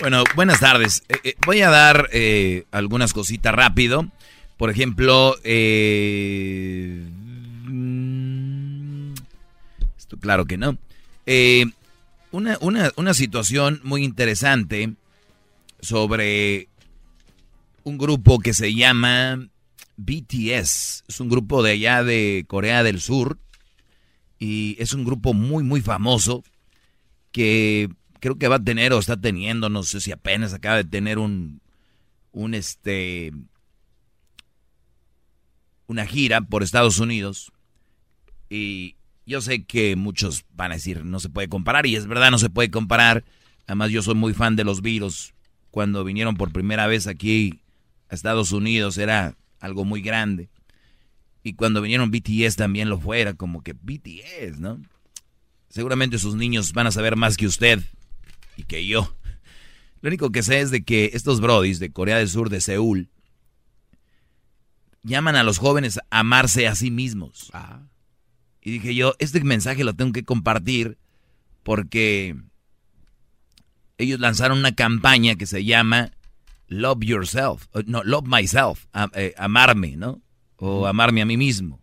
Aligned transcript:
Bueno, 0.00 0.24
buenas 0.34 0.60
tardes. 0.60 1.02
Eh, 1.10 1.16
eh, 1.24 1.34
voy 1.44 1.60
a 1.60 1.68
dar 1.68 2.08
eh, 2.12 2.64
algunas 2.70 3.12
cositas 3.12 3.54
rápido. 3.54 4.08
Por 4.56 4.70
ejemplo, 4.70 5.36
eh, 5.44 7.06
esto 9.98 10.18
claro 10.18 10.46
que 10.46 10.56
no. 10.56 10.78
Una, 12.32 12.56
una, 12.62 12.92
una 12.96 13.12
situación 13.12 13.80
muy 13.84 14.02
interesante 14.02 14.94
sobre 15.82 16.68
un 17.84 17.98
grupo 17.98 18.38
que 18.38 18.54
se 18.54 18.72
llama 18.72 19.48
BTS. 19.98 21.04
Es 21.08 21.20
un 21.20 21.28
grupo 21.28 21.62
de 21.62 21.72
allá 21.72 22.04
de 22.04 22.46
Corea 22.48 22.82
del 22.82 23.02
Sur. 23.02 23.36
Y 24.38 24.76
es 24.78 24.94
un 24.94 25.04
grupo 25.04 25.34
muy, 25.34 25.62
muy 25.62 25.82
famoso 25.82 26.42
que 27.32 27.90
creo 28.20 28.38
que 28.38 28.48
va 28.48 28.56
a 28.56 28.64
tener 28.64 28.92
o 28.92 28.98
está 28.98 29.20
teniendo, 29.20 29.68
no 29.68 29.82
sé 29.82 30.00
si 30.00 30.12
apenas 30.12 30.52
acaba 30.52 30.76
de 30.76 30.84
tener 30.84 31.18
un, 31.18 31.60
un 32.32 32.54
este, 32.54 33.32
una 35.86 36.06
gira 36.06 36.40
por 36.42 36.62
Estados 36.62 36.98
Unidos. 36.98 37.50
Y 38.48 38.96
yo 39.26 39.40
sé 39.40 39.64
que 39.64 39.96
muchos 39.96 40.44
van 40.54 40.72
a 40.72 40.74
decir, 40.74 41.04
no 41.04 41.18
se 41.18 41.28
puede 41.28 41.48
comparar, 41.48 41.86
y 41.86 41.96
es 41.96 42.06
verdad, 42.06 42.30
no 42.30 42.38
se 42.38 42.50
puede 42.50 42.70
comparar. 42.70 43.24
Además, 43.66 43.90
yo 43.90 44.02
soy 44.02 44.14
muy 44.14 44.34
fan 44.34 44.56
de 44.56 44.64
los 44.64 44.82
virus. 44.82 45.34
Cuando 45.70 46.04
vinieron 46.04 46.36
por 46.36 46.52
primera 46.52 46.86
vez 46.86 47.06
aquí 47.06 47.60
a 48.08 48.14
Estados 48.14 48.52
Unidos 48.52 48.98
era 48.98 49.36
algo 49.60 49.84
muy 49.84 50.02
grande. 50.02 50.48
Y 51.42 51.54
cuando 51.54 51.80
vinieron 51.80 52.10
BTS 52.10 52.56
también 52.56 52.88
lo 52.88 53.00
fuera, 53.00 53.34
como 53.34 53.62
que 53.62 53.72
BTS, 53.72 54.58
¿no? 54.58 54.80
Seguramente 55.68 56.18
sus 56.18 56.34
niños 56.34 56.72
van 56.72 56.88
a 56.88 56.90
saber 56.90 57.16
más 57.16 57.36
que 57.36 57.46
usted 57.46 57.80
y 58.60 58.64
que 58.64 58.86
yo. 58.86 59.16
Lo 60.02 60.08
único 60.08 60.30
que 60.30 60.42
sé 60.42 60.60
es 60.60 60.70
de 60.70 60.84
que 60.84 61.10
estos 61.14 61.40
brodis 61.40 61.78
de 61.78 61.92
Corea 61.92 62.18
del 62.18 62.28
Sur, 62.28 62.50
de 62.50 62.60
Seúl, 62.60 63.10
llaman 65.02 65.36
a 65.36 65.42
los 65.42 65.58
jóvenes 65.58 65.98
a 66.10 66.20
amarse 66.20 66.68
a 66.68 66.74
sí 66.74 66.90
mismos. 66.90 67.50
Y 68.60 68.70
dije 68.72 68.94
yo, 68.94 69.14
este 69.18 69.42
mensaje 69.42 69.84
lo 69.84 69.94
tengo 69.94 70.12
que 70.12 70.24
compartir 70.24 70.98
porque 71.62 72.36
ellos 73.98 74.20
lanzaron 74.20 74.58
una 74.58 74.74
campaña 74.74 75.36
que 75.36 75.46
se 75.46 75.64
llama 75.64 76.12
Love 76.68 77.04
Yourself, 77.04 77.66
eh, 77.74 77.84
no, 77.86 78.02
Love 78.04 78.26
Myself, 78.26 78.86
eh, 79.14 79.34
amarme, 79.36 79.96
¿no? 79.96 80.22
O 80.56 80.86
amarme 80.86 81.22
a 81.22 81.26
mí 81.26 81.36
mismo. 81.36 81.82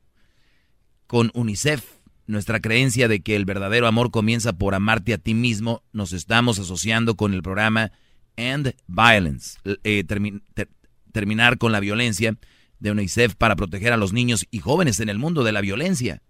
Con 1.08 1.32
UNICEF, 1.34 1.97
nuestra 2.28 2.60
creencia 2.60 3.08
de 3.08 3.22
que 3.22 3.36
el 3.36 3.46
verdadero 3.46 3.88
amor 3.88 4.12
comienza 4.12 4.54
por 4.54 4.76
amarte 4.76 5.14
a 5.14 5.18
ti 5.18 5.34
mismo, 5.34 5.84
nos 5.94 6.14
estamos 6.14 6.60
asociando 6.60 7.16
con 7.16 7.34
el 7.34 7.42
programa 7.42 7.92
End 8.36 8.76
Violence, 8.88 9.58
eh, 9.84 10.04
termi- 10.06 10.44
ter- 10.54 10.70
terminar 11.12 11.58
con 11.58 11.72
la 11.72 11.80
violencia 11.80 12.38
de 12.80 12.92
UNICEF 12.92 13.34
para 13.36 13.56
proteger 13.56 13.94
a 13.94 13.98
los 13.98 14.14
niños 14.14 14.46
y 14.52 14.60
jóvenes 14.60 15.00
en 15.00 15.10
el 15.10 15.18
mundo 15.18 15.44
de 15.44 15.52
la 15.52 15.62
violencia. 15.62 16.22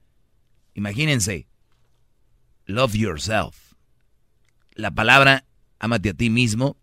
Imagínense, 0.76 1.48
love 2.66 2.94
yourself. 2.94 3.74
La 4.76 4.92
palabra 4.92 5.46
amate 5.80 6.10
a 6.10 6.14
ti 6.14 6.30
mismo, 6.30 6.78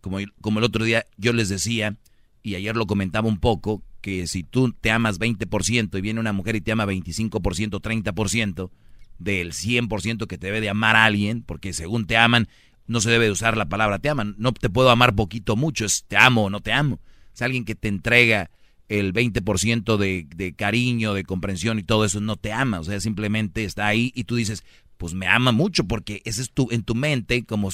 como, 0.00 0.18
como 0.40 0.58
el 0.58 0.64
otro 0.64 0.84
día 0.84 1.06
yo 1.16 1.32
les 1.32 1.48
decía, 1.48 1.96
y 2.42 2.56
ayer 2.56 2.76
lo 2.76 2.86
comentaba 2.86 3.28
un 3.28 3.38
poco, 3.38 3.82
que 4.00 4.26
si 4.26 4.42
tú 4.42 4.72
te 4.72 4.90
amas 4.90 5.18
20% 5.18 5.98
y 5.98 6.00
viene 6.00 6.20
una 6.20 6.32
mujer 6.32 6.56
y 6.56 6.60
te 6.60 6.72
ama 6.72 6.86
25%, 6.86 7.80
30% 7.80 8.70
del 9.18 9.52
100% 9.52 10.26
que 10.26 10.38
te 10.38 10.46
debe 10.46 10.60
de 10.60 10.70
amar 10.70 10.96
a 10.96 11.04
alguien, 11.04 11.42
porque 11.42 11.72
según 11.72 12.06
te 12.06 12.16
aman, 12.16 12.48
no 12.86 13.00
se 13.00 13.10
debe 13.10 13.26
de 13.26 13.32
usar 13.32 13.56
la 13.56 13.68
palabra 13.68 13.98
te 13.98 14.08
aman. 14.08 14.34
No 14.38 14.52
te 14.52 14.70
puedo 14.70 14.90
amar 14.90 15.14
poquito 15.14 15.56
mucho, 15.56 15.84
es 15.84 16.04
te 16.06 16.16
amo 16.16 16.44
o 16.44 16.50
no 16.50 16.60
te 16.60 16.72
amo. 16.72 17.00
Es 17.34 17.42
alguien 17.42 17.64
que 17.64 17.74
te 17.74 17.88
entrega 17.88 18.50
el 18.88 19.12
20% 19.12 19.96
de, 19.98 20.26
de 20.34 20.54
cariño, 20.54 21.12
de 21.12 21.24
comprensión 21.24 21.78
y 21.78 21.82
todo 21.82 22.04
eso, 22.04 22.20
no 22.20 22.36
te 22.36 22.52
ama. 22.52 22.80
O 22.80 22.84
sea, 22.84 23.00
simplemente 23.00 23.64
está 23.64 23.86
ahí 23.86 24.12
y 24.14 24.24
tú 24.24 24.36
dices, 24.36 24.64
pues 24.96 25.14
me 25.14 25.26
ama 25.26 25.52
mucho 25.52 25.84
porque 25.84 26.22
ese 26.24 26.42
es 26.42 26.50
tu, 26.50 26.68
en 26.70 26.82
tu 26.82 26.94
mente, 26.94 27.44
como 27.44 27.70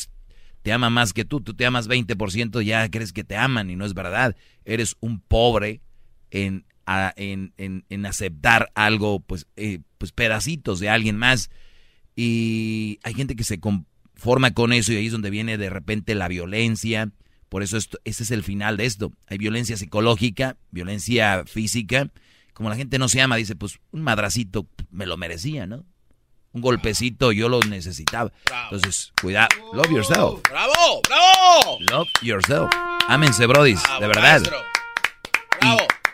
te 0.63 0.73
ama 0.73 0.91
más 0.91 1.13
que 1.13 1.25
tú, 1.25 1.41
tú 1.41 1.55
te 1.55 1.67
amas 1.67 1.89
20%, 1.89 2.63
ya 2.63 2.89
crees 2.91 3.13
que 3.13 3.23
te 3.23 3.37
aman 3.37 3.71
y 3.71 3.77
no 3.77 3.85
es 3.85 3.95
verdad. 3.95 4.35
Eres 4.65 4.97
un 5.01 5.21
pobre 5.21 5.81
en, 6.35 6.67
a- 6.85 7.15
en, 7.17 7.55
en- 7.57 7.85
en 7.89 8.05
aceptar 8.07 8.71
algo, 8.75 9.21
pues, 9.21 9.47
eh, 9.57 9.79
pues 9.99 10.13
pedacitos 10.13 10.81
de 10.81 10.91
alguien 10.91 11.17
más. 11.17 11.49
Y 12.17 12.99
hay 13.03 13.15
gente 13.15 13.37
que 13.37 13.45
se 13.45 13.59
conforma 13.61 14.53
con 14.53 14.73
eso 14.73 14.93
y 14.93 14.97
ahí 14.97 15.07
es 15.07 15.13
donde 15.13 15.31
viene 15.31 15.57
de 15.59 15.71
repente 15.71 16.15
la 16.15 16.29
violencia. 16.29 17.11
Por 17.49 17.63
eso 17.63 17.77
esto, 17.77 17.99
ese 18.05 18.23
es 18.25 18.31
el 18.31 18.43
final 18.43 18.77
de 18.77 18.87
esto. 18.87 19.13
Hay 19.27 19.39
violencia 19.39 19.77
psicológica, 19.77 20.57
violencia 20.71 21.45
física. 21.47 22.11
Como 22.53 22.69
la 22.69 22.77
gente 22.77 22.99
no 22.99 23.09
se 23.09 23.21
ama, 23.21 23.37
dice, 23.37 23.57
pues 23.57 23.79
un 23.91 24.03
madracito 24.03 24.67
me 24.91 25.07
lo 25.07 25.17
merecía, 25.17 25.67
¿no? 25.67 25.85
Un 26.53 26.61
golpecito 26.61 27.33
yo 27.33 27.49
lo 27.49 27.59
necesitaba. 27.61 28.33
Entonces, 28.71 29.13
cuidado. 29.21 29.49
Love 29.73 29.91
yourself. 29.91 30.41
¡Bravo! 30.49 31.01
¡Bravo! 31.09 31.79
Love 31.91 32.09
yourself. 32.23 32.71
Ámense, 33.09 33.47
brodis, 33.47 33.81
de 34.01 34.07
verdad. 34.07 34.23
maestro. 34.41 34.57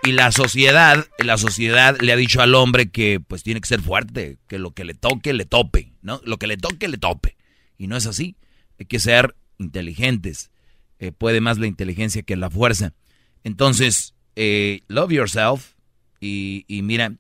Y 0.03 0.13
la 0.13 0.33
sociedad, 0.33 1.07
la 1.19 1.37
sociedad 1.37 1.97
le 2.01 2.13
ha 2.13 2.17
dicho 2.17 2.41
al 2.41 2.55
hombre 2.55 2.91
que 2.91 3.21
pues 3.21 3.43
tiene 3.43 3.61
que 3.61 3.69
ser 3.69 3.83
fuerte, 3.83 4.39
que 4.49 4.59
lo 4.59 4.73
que 4.73 4.85
le 4.85 4.95
toque, 4.95 5.33
le 5.35 5.45
tope, 5.45 5.93
¿no? 6.01 6.21
Lo 6.25 6.39
que 6.39 6.47
le 6.47 6.57
toque, 6.57 6.89
le 6.89 6.97
tope. 6.97 7.37
Y 7.77 7.87
no 7.87 7.97
es 7.97 8.07
así. 8.07 8.37
Hay 8.79 8.87
que 8.87 8.99
ser 8.99 9.37
inteligentes. 9.59 10.51
Eh, 10.99 11.13
puede 11.13 11.41
más 11.41 11.59
la 11.59 11.67
inteligencia 11.67 12.23
que 12.23 12.37
la 12.37 12.51
fuerza. 12.51 12.95
Entonces, 13.45 14.15
eh, 14.37 14.81
love 14.89 15.13
yourself. 15.13 15.75
Y, 16.19 16.65
y 16.67 16.83
mira, 16.83 17.15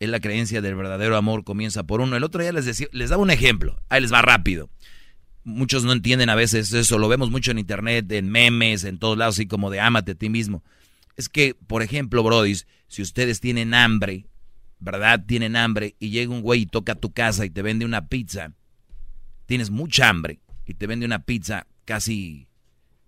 es 0.00 0.08
la 0.08 0.20
creencia 0.20 0.60
del 0.62 0.74
verdadero 0.74 1.16
amor 1.16 1.44
comienza 1.44 1.84
por 1.84 2.00
uno. 2.00 2.16
El 2.16 2.24
otro 2.24 2.42
día 2.42 2.52
les, 2.52 2.64
decía, 2.64 2.88
les 2.90 3.10
daba 3.10 3.22
un 3.22 3.30
ejemplo. 3.30 3.80
Ahí 3.88 4.00
les 4.00 4.12
va 4.12 4.22
rápido. 4.22 4.70
Muchos 5.44 5.84
no 5.84 5.92
entienden 5.92 6.30
a 6.30 6.34
veces 6.34 6.72
eso. 6.72 6.98
Lo 6.98 7.08
vemos 7.08 7.30
mucho 7.30 7.50
en 7.50 7.58
internet, 7.58 8.10
en 8.12 8.30
memes, 8.30 8.84
en 8.84 8.98
todos 8.98 9.16
lados, 9.16 9.36
así 9.36 9.46
como 9.46 9.70
de 9.70 9.80
ámate 9.80 10.12
a 10.12 10.14
ti 10.14 10.28
mismo. 10.28 10.64
Es 11.16 11.28
que, 11.28 11.54
por 11.54 11.82
ejemplo, 11.82 12.22
brodis, 12.22 12.66
si 12.88 13.02
ustedes 13.02 13.40
tienen 13.40 13.74
hambre, 13.74 14.26
¿verdad? 14.78 15.24
Tienen 15.26 15.56
hambre 15.56 15.96
y 15.98 16.10
llega 16.10 16.32
un 16.32 16.42
güey 16.42 16.62
y 16.62 16.66
toca 16.66 16.94
tu 16.94 17.12
casa 17.12 17.44
y 17.44 17.50
te 17.50 17.62
vende 17.62 17.84
una 17.84 18.08
pizza, 18.08 18.52
tienes 19.46 19.70
mucha 19.70 20.08
hambre 20.08 20.40
y 20.64 20.74
te 20.74 20.86
vende 20.86 21.06
una 21.06 21.24
pizza 21.24 21.66
casi, 21.84 22.48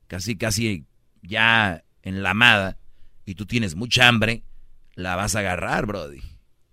casi, 0.06 0.37
casi 0.37 0.87
ya 1.22 1.84
enlamada 2.02 2.78
y 3.25 3.34
tú 3.34 3.46
tienes 3.46 3.75
mucha 3.75 4.08
hambre, 4.08 4.43
la 4.94 5.16
vas 5.16 5.37
a 5.37 5.40
agarrar, 5.40 5.87
Brody. 5.87 6.20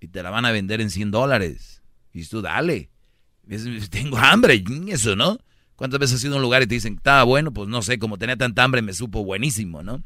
Y 0.02 0.08
te 0.08 0.24
la 0.24 0.30
van 0.30 0.46
a 0.46 0.52
vender 0.52 0.82
en 0.82 0.90
100 0.90 1.12
dólares. 1.12 1.82
Y 2.14 2.25
tú, 2.25 2.42
dale. 2.42 2.90
Tengo 3.90 4.18
hambre, 4.18 4.64
eso, 4.88 5.16
¿no? 5.16 5.38
¿Cuántas 5.75 6.00
veces 6.00 6.18
has 6.18 6.24
ido 6.25 6.34
a 6.34 6.38
un 6.38 6.42
lugar 6.42 6.62
y 6.62 6.68
te 6.68 6.75
dicen, 6.75 6.96
estaba 6.96 7.24
bueno? 7.24 7.54
Pues 7.54 7.70
no 7.70 7.82
sé, 7.82 8.00
como 8.00 8.18
tenía 8.18 8.36
tanta 8.36 8.64
hambre 8.64 8.82
me 8.82 8.94
supo 8.94 9.24
buenísimo, 9.24 9.82
¿no? 9.82 10.04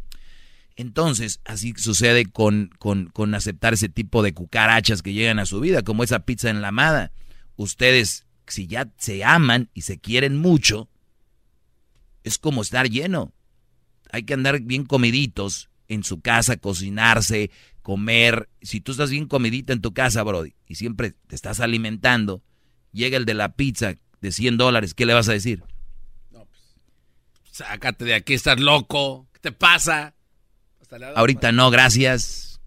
Entonces, 0.76 1.40
así 1.46 1.74
sucede 1.78 2.26
con, 2.26 2.72
con, 2.80 3.08
con 3.08 3.36
aceptar 3.36 3.74
ese 3.74 3.90
tipo 3.90 4.24
de 4.24 4.34
cucarachas 4.34 5.02
que 5.02 5.14
llegan 5.14 5.40
a 5.40 5.46
su 5.46 5.60
vida, 5.60 5.84
como 5.84 6.04
esa 6.04 6.26
pizza 6.26 6.50
enlamada. 6.50 7.12
Ustedes, 7.56 8.26
si 8.48 8.68
ya 8.68 8.92
se 8.98 9.24
aman 9.24 9.70
y 9.74 9.82
se 9.82 10.00
quieren 10.00 10.38
mucho, 10.38 10.90
es 12.24 12.38
como 12.38 12.62
estar 12.62 12.90
lleno. 12.90 13.34
Hay 14.12 14.24
que 14.24 14.34
andar 14.34 14.62
bien 14.62 14.86
comiditos 14.86 15.70
en 15.88 16.04
su 16.04 16.22
casa, 16.22 16.58
cocinarse, 16.58 17.52
comer. 17.82 18.50
Si 18.62 18.82
tú 18.82 18.94
estás 18.94 19.12
bien 19.12 19.28
comidita 19.28 19.74
en 19.74 19.82
tu 19.82 19.94
casa, 19.94 20.24
Brody, 20.24 20.56
y 20.68 20.76
siempre 20.76 21.12
te 21.28 21.36
estás 21.36 21.60
alimentando, 21.60 22.42
llega 22.92 23.18
el 23.18 23.26
de 23.26 23.36
la 23.36 23.56
pizza 23.56 23.96
de 24.22 24.32
100 24.32 24.58
dólares, 24.58 24.94
¿qué 24.94 25.06
le 25.06 25.14
vas 25.14 25.30
a 25.30 25.34
decir? 25.34 25.64
No, 26.32 26.46
pues, 26.46 26.62
sácate 27.52 28.06
de 28.06 28.16
aquí, 28.16 28.34
estás 28.34 28.60
loco. 28.60 29.28
¿Qué 29.34 29.40
te 29.40 29.52
pasa? 29.52 30.16
Ahorita 31.16 31.52
no, 31.52 31.72
gracias. 31.72 32.62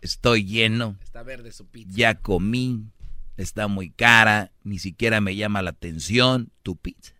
Estoy 0.00 0.44
lleno. 0.44 0.96
Está 1.02 1.22
verde 1.22 1.52
su 1.52 1.66
pizza. 1.66 1.92
Ya 1.94 2.14
comí. 2.14 2.84
Está 3.36 3.68
muy 3.68 3.90
cara. 3.90 4.52
Ni 4.62 4.78
siquiera 4.78 5.20
me 5.20 5.36
llama 5.36 5.62
la 5.62 5.70
atención 5.70 6.50
tu 6.62 6.76
pizza. 6.76 7.14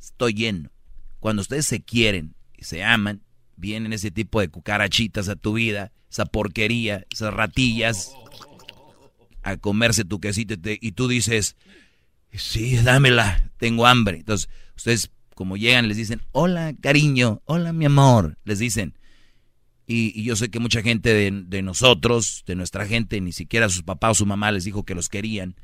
Estoy 0.00 0.34
lleno. 0.34 0.70
Cuando 1.18 1.42
ustedes 1.42 1.66
se 1.66 1.82
quieren 1.82 2.34
y 2.56 2.64
se 2.64 2.84
aman, 2.84 3.22
vienen 3.56 3.92
ese 3.92 4.10
tipo 4.10 4.40
de 4.40 4.48
cucarachitas 4.48 5.28
a 5.28 5.36
tu 5.36 5.54
vida, 5.54 5.92
esa 6.10 6.24
porquería, 6.24 7.04
esas 7.10 7.32
ratillas, 7.32 8.12
a 9.42 9.56
comerse 9.56 10.04
tu 10.04 10.20
quesito 10.20 10.54
y 10.64 10.92
tú 10.92 11.08
dices, 11.08 11.56
sí, 12.32 12.76
dámela, 12.76 13.50
tengo 13.58 13.86
hambre. 13.86 14.18
Entonces, 14.18 14.48
ustedes 14.76 15.10
como 15.34 15.56
llegan 15.56 15.88
les 15.88 15.96
dicen, 15.96 16.22
hola 16.32 16.74
cariño, 16.80 17.40
hola 17.46 17.72
mi 17.72 17.86
amor, 17.86 18.36
les 18.44 18.58
dicen. 18.58 18.94
Y, 19.92 20.22
yo 20.22 20.36
sé 20.36 20.50
que 20.50 20.60
mucha 20.60 20.82
gente 20.82 21.12
de, 21.12 21.32
de, 21.32 21.62
nosotros, 21.62 22.44
de 22.46 22.54
nuestra 22.54 22.86
gente, 22.86 23.20
ni 23.20 23.32
siquiera 23.32 23.68
sus 23.68 23.82
papás 23.82 24.12
o 24.12 24.14
su 24.14 24.26
mamá 24.26 24.52
les 24.52 24.62
dijo 24.62 24.84
que 24.84 24.94
los 24.94 25.08
querían. 25.08 25.56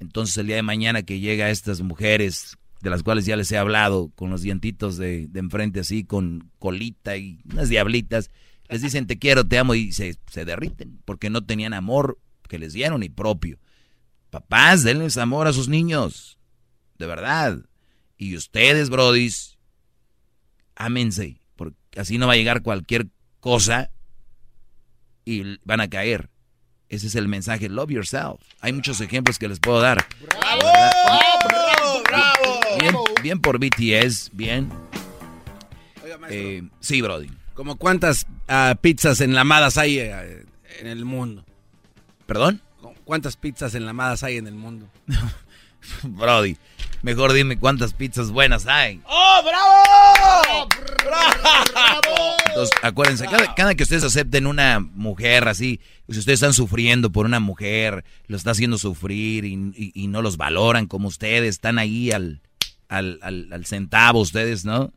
Entonces 0.00 0.36
el 0.36 0.48
día 0.48 0.56
de 0.56 0.62
mañana 0.62 1.04
que 1.04 1.20
llega 1.20 1.50
estas 1.50 1.80
mujeres 1.80 2.58
de 2.80 2.90
las 2.90 3.04
cuales 3.04 3.24
ya 3.24 3.36
les 3.36 3.52
he 3.52 3.56
hablado, 3.56 4.10
con 4.16 4.30
los 4.30 4.42
dientitos 4.42 4.96
de, 4.96 5.28
de 5.28 5.38
enfrente 5.38 5.78
así, 5.78 6.02
con 6.02 6.50
colita 6.58 7.16
y 7.16 7.38
unas 7.52 7.68
diablitas, 7.68 8.32
les 8.68 8.82
dicen 8.82 9.06
te 9.06 9.20
quiero, 9.20 9.46
te 9.46 9.58
amo 9.58 9.76
y 9.76 9.92
se, 9.92 10.16
se 10.26 10.44
derriten 10.44 11.00
porque 11.04 11.30
no 11.30 11.44
tenían 11.44 11.72
amor 11.72 12.18
que 12.48 12.58
les 12.58 12.72
dieron 12.72 13.04
y 13.04 13.10
propio. 13.10 13.60
Papás, 14.30 14.82
denles 14.82 15.18
amor 15.18 15.46
a 15.46 15.52
sus 15.52 15.68
niños, 15.68 16.36
de 16.98 17.06
verdad. 17.06 17.60
Y 18.16 18.34
ustedes, 18.34 18.90
brodis, 18.90 19.56
ámense, 20.74 21.40
porque 21.54 21.76
así 21.96 22.18
no 22.18 22.26
va 22.26 22.32
a 22.32 22.36
llegar 22.36 22.62
cualquier 22.62 23.06
cosa 23.40 23.90
y 25.24 25.58
van 25.64 25.80
a 25.80 25.88
caer. 25.88 26.30
Ese 26.88 27.06
es 27.06 27.14
el 27.14 27.28
mensaje, 27.28 27.68
love 27.68 27.90
yourself. 27.90 28.40
Hay 28.60 28.72
muchos 28.72 29.00
ejemplos 29.00 29.38
que 29.38 29.48
les 29.48 29.60
puedo 29.60 29.80
dar. 29.80 30.06
¡Bravo! 30.20 30.60
¡Bravo! 30.60 32.02
¡Bravo! 32.04 32.60
Bien, 32.80 32.94
bien 33.22 33.40
por 33.40 33.58
BTS, 33.58 34.30
bien. 34.32 34.70
Eh, 36.30 36.62
sí, 36.80 37.02
Brody. 37.02 37.30
¿Como 37.54 37.76
cuántas 37.76 38.26
uh, 38.48 38.76
pizzas 38.80 39.20
enlamadas 39.20 39.76
hay 39.78 39.98
uh, 39.98 40.46
en 40.80 40.86
el 40.86 41.04
mundo? 41.04 41.44
¿Perdón? 42.26 42.62
¿Cuántas 43.04 43.36
pizzas 43.36 43.74
enlamadas 43.74 44.22
hay 44.22 44.36
en 44.36 44.46
el 44.46 44.54
mundo? 44.54 44.88
Brody, 46.02 46.56
mejor 47.02 47.32
dime 47.32 47.58
cuántas 47.58 47.92
pizzas 47.92 48.30
buenas 48.30 48.66
hay. 48.66 49.00
¡Oh, 49.04 49.42
bravo! 49.44 50.68
¡Bravo! 51.04 52.36
Entonces, 52.46 52.76
acuérdense, 52.82 53.26
cada, 53.26 53.54
cada, 53.54 53.74
que 53.74 53.82
ustedes 53.84 54.04
acepten 54.04 54.46
una 54.46 54.80
mujer 54.80 55.46
así, 55.48 55.80
si 56.08 56.18
ustedes 56.18 56.38
están 56.38 56.54
sufriendo 56.54 57.12
por 57.12 57.26
una 57.26 57.40
mujer, 57.40 58.04
lo 58.26 58.36
está 58.36 58.50
haciendo 58.50 58.78
sufrir 58.78 59.44
y, 59.44 59.54
y, 59.76 59.92
y 59.94 60.06
no 60.08 60.22
los 60.22 60.36
valoran 60.36 60.86
como 60.86 61.08
ustedes, 61.08 61.50
están 61.50 61.78
ahí 61.78 62.10
al, 62.10 62.40
al, 62.88 63.18
al, 63.22 63.52
al, 63.52 63.66
centavo 63.66 64.20
ustedes, 64.20 64.64
¿no? 64.64 64.92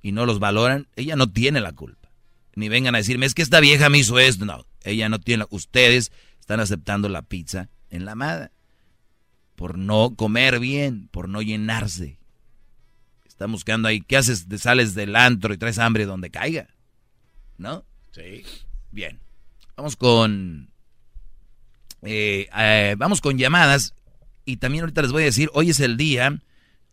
Y 0.00 0.12
no 0.12 0.26
los 0.26 0.38
valoran, 0.38 0.88
ella 0.96 1.16
no 1.16 1.30
tiene 1.30 1.60
la 1.60 1.72
culpa. 1.72 2.10
Ni 2.54 2.68
vengan 2.68 2.94
a 2.94 2.98
decirme, 2.98 3.26
es 3.26 3.34
que 3.34 3.42
esta 3.42 3.60
vieja 3.60 3.88
me 3.88 3.98
hizo 3.98 4.18
esto. 4.18 4.44
No, 4.44 4.66
ella 4.82 5.08
no 5.08 5.20
tiene 5.20 5.44
la... 5.44 5.48
Ustedes 5.50 6.12
están 6.40 6.60
aceptando 6.60 7.08
la 7.08 7.22
pizza 7.22 7.68
en 7.90 8.04
la 8.04 8.12
amada. 8.12 8.50
Por 9.54 9.78
no 9.78 10.14
comer 10.16 10.58
bien, 10.60 11.08
por 11.08 11.28
no 11.28 11.42
llenarse. 11.42 12.18
Están 13.26 13.52
buscando 13.52 13.88
ahí, 13.88 14.00
¿qué 14.00 14.16
haces? 14.16 14.46
Te 14.46 14.58
sales 14.58 14.94
del 14.94 15.16
antro 15.16 15.52
y 15.52 15.58
traes 15.58 15.78
hambre 15.78 16.06
donde 16.06 16.30
caiga. 16.30 16.68
¿No? 17.58 17.84
Sí. 18.12 18.44
Bien. 18.90 19.20
Vamos 19.76 19.96
con... 19.96 20.70
Eh, 22.02 22.48
eh, 22.56 22.94
vamos 22.98 23.20
con 23.20 23.38
llamadas. 23.38 23.94
Y 24.44 24.58
también 24.58 24.82
ahorita 24.82 25.02
les 25.02 25.12
voy 25.12 25.22
a 25.22 25.26
decir, 25.26 25.50
hoy 25.54 25.70
es 25.70 25.80
el 25.80 25.96
día 25.96 26.40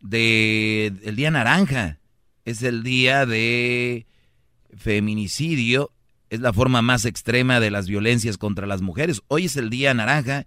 de 0.00 0.86
el 1.04 1.16
día 1.16 1.30
naranja. 1.30 1.98
Es 2.44 2.62
el 2.62 2.82
día 2.82 3.26
de 3.26 4.06
feminicidio. 4.76 5.92
Es 6.30 6.40
la 6.40 6.52
forma 6.52 6.80
más 6.80 7.04
extrema 7.04 7.60
de 7.60 7.70
las 7.70 7.86
violencias 7.86 8.38
contra 8.38 8.66
las 8.66 8.82
mujeres. 8.82 9.22
Hoy 9.28 9.44
es 9.46 9.56
el 9.56 9.70
día 9.70 9.92
naranja 9.94 10.46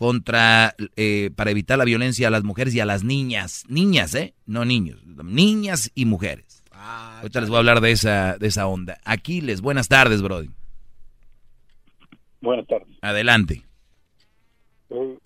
contra 0.00 0.74
eh, 0.96 1.28
para 1.36 1.50
evitar 1.50 1.76
la 1.76 1.84
violencia 1.84 2.28
a 2.28 2.30
las 2.30 2.42
mujeres 2.42 2.74
y 2.74 2.80
a 2.80 2.86
las 2.86 3.04
niñas. 3.04 3.66
Niñas, 3.68 4.14
¿eh? 4.14 4.32
No 4.46 4.64
niños. 4.64 5.04
Niñas 5.04 5.92
y 5.94 6.06
mujeres. 6.06 6.64
Ah, 6.72 7.18
Ahorita 7.18 7.40
les 7.42 7.50
voy 7.50 7.56
a 7.56 7.58
hablar 7.58 7.82
de 7.82 7.90
esa, 7.90 8.38
de 8.38 8.46
esa 8.46 8.66
onda. 8.66 8.96
Aquiles, 9.04 9.60
buenas 9.60 9.88
tardes, 9.88 10.22
Brody. 10.22 10.48
Buenas 12.40 12.66
tardes. 12.66 12.96
Adelante. 13.02 13.62
Eh, 14.88 15.18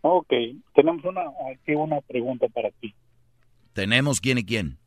Ok, 0.00 0.32
tenemos 0.74 1.04
una, 1.04 1.24
aquí 1.52 1.74
una 1.74 2.00
pregunta 2.00 2.46
para 2.48 2.70
ti. 2.70 2.94
¿Tenemos 3.74 4.22
quién 4.22 4.38
y 4.38 4.44
quién? 4.46 4.78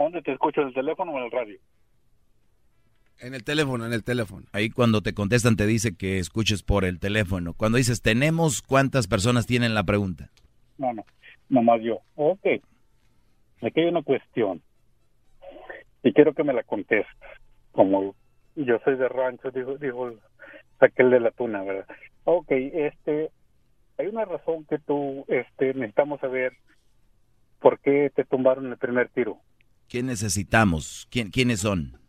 ¿Dónde 0.00 0.20
te 0.22 0.32
escucho? 0.32 0.62
¿En 0.62 0.68
el 0.68 0.74
teléfono 0.74 1.12
o 1.12 1.18
en 1.18 1.24
el 1.26 1.30
radio? 1.30 1.60
En 3.20 3.34
el 3.34 3.44
teléfono, 3.44 3.84
en 3.84 3.92
el 3.92 4.02
teléfono. 4.02 4.46
Ahí 4.52 4.70
cuando 4.70 5.02
te 5.02 5.12
contestan 5.12 5.56
te 5.56 5.66
dice 5.66 5.94
que 5.94 6.18
escuches 6.18 6.62
por 6.62 6.86
el 6.86 6.98
teléfono. 6.98 7.52
Cuando 7.52 7.76
dices 7.76 8.00
tenemos, 8.00 8.62
¿cuántas 8.62 9.06
personas 9.08 9.46
tienen 9.46 9.74
la 9.74 9.84
pregunta? 9.84 10.30
No, 10.78 10.92
no, 10.94 11.04
nomás 11.50 11.82
yo. 11.82 12.00
Ok, 12.14 12.46
aquí 13.60 13.80
hay 13.80 13.86
una 13.86 14.02
cuestión 14.02 14.62
y 16.02 16.12
quiero 16.14 16.32
que 16.34 16.44
me 16.44 16.54
la 16.54 16.62
contestes. 16.62 17.14
Como 17.72 18.14
yo 18.56 18.78
soy 18.84 18.96
de 18.96 19.08
rancho, 19.08 19.50
digo, 19.50 19.76
digo 19.76 20.12
aquel 20.80 21.10
de 21.10 21.20
la 21.20 21.30
tuna, 21.30 21.62
¿verdad? 21.62 21.86
Ok, 22.24 22.50
este, 22.50 23.30
hay 23.98 24.06
una 24.06 24.24
razón 24.24 24.64
que 24.64 24.78
tú, 24.78 25.26
este, 25.28 25.74
necesitamos 25.74 26.20
saber 26.20 26.54
por 27.60 27.78
qué 27.80 28.10
te 28.14 28.24
tumbaron 28.24 28.66
el 28.66 28.78
primer 28.78 29.10
tiro. 29.10 29.38
¿Quién 29.88 30.06
necesitamos? 30.06 31.06
¿Quién, 31.10 31.30
¿Quiénes 31.30 31.60
son? 31.60 31.99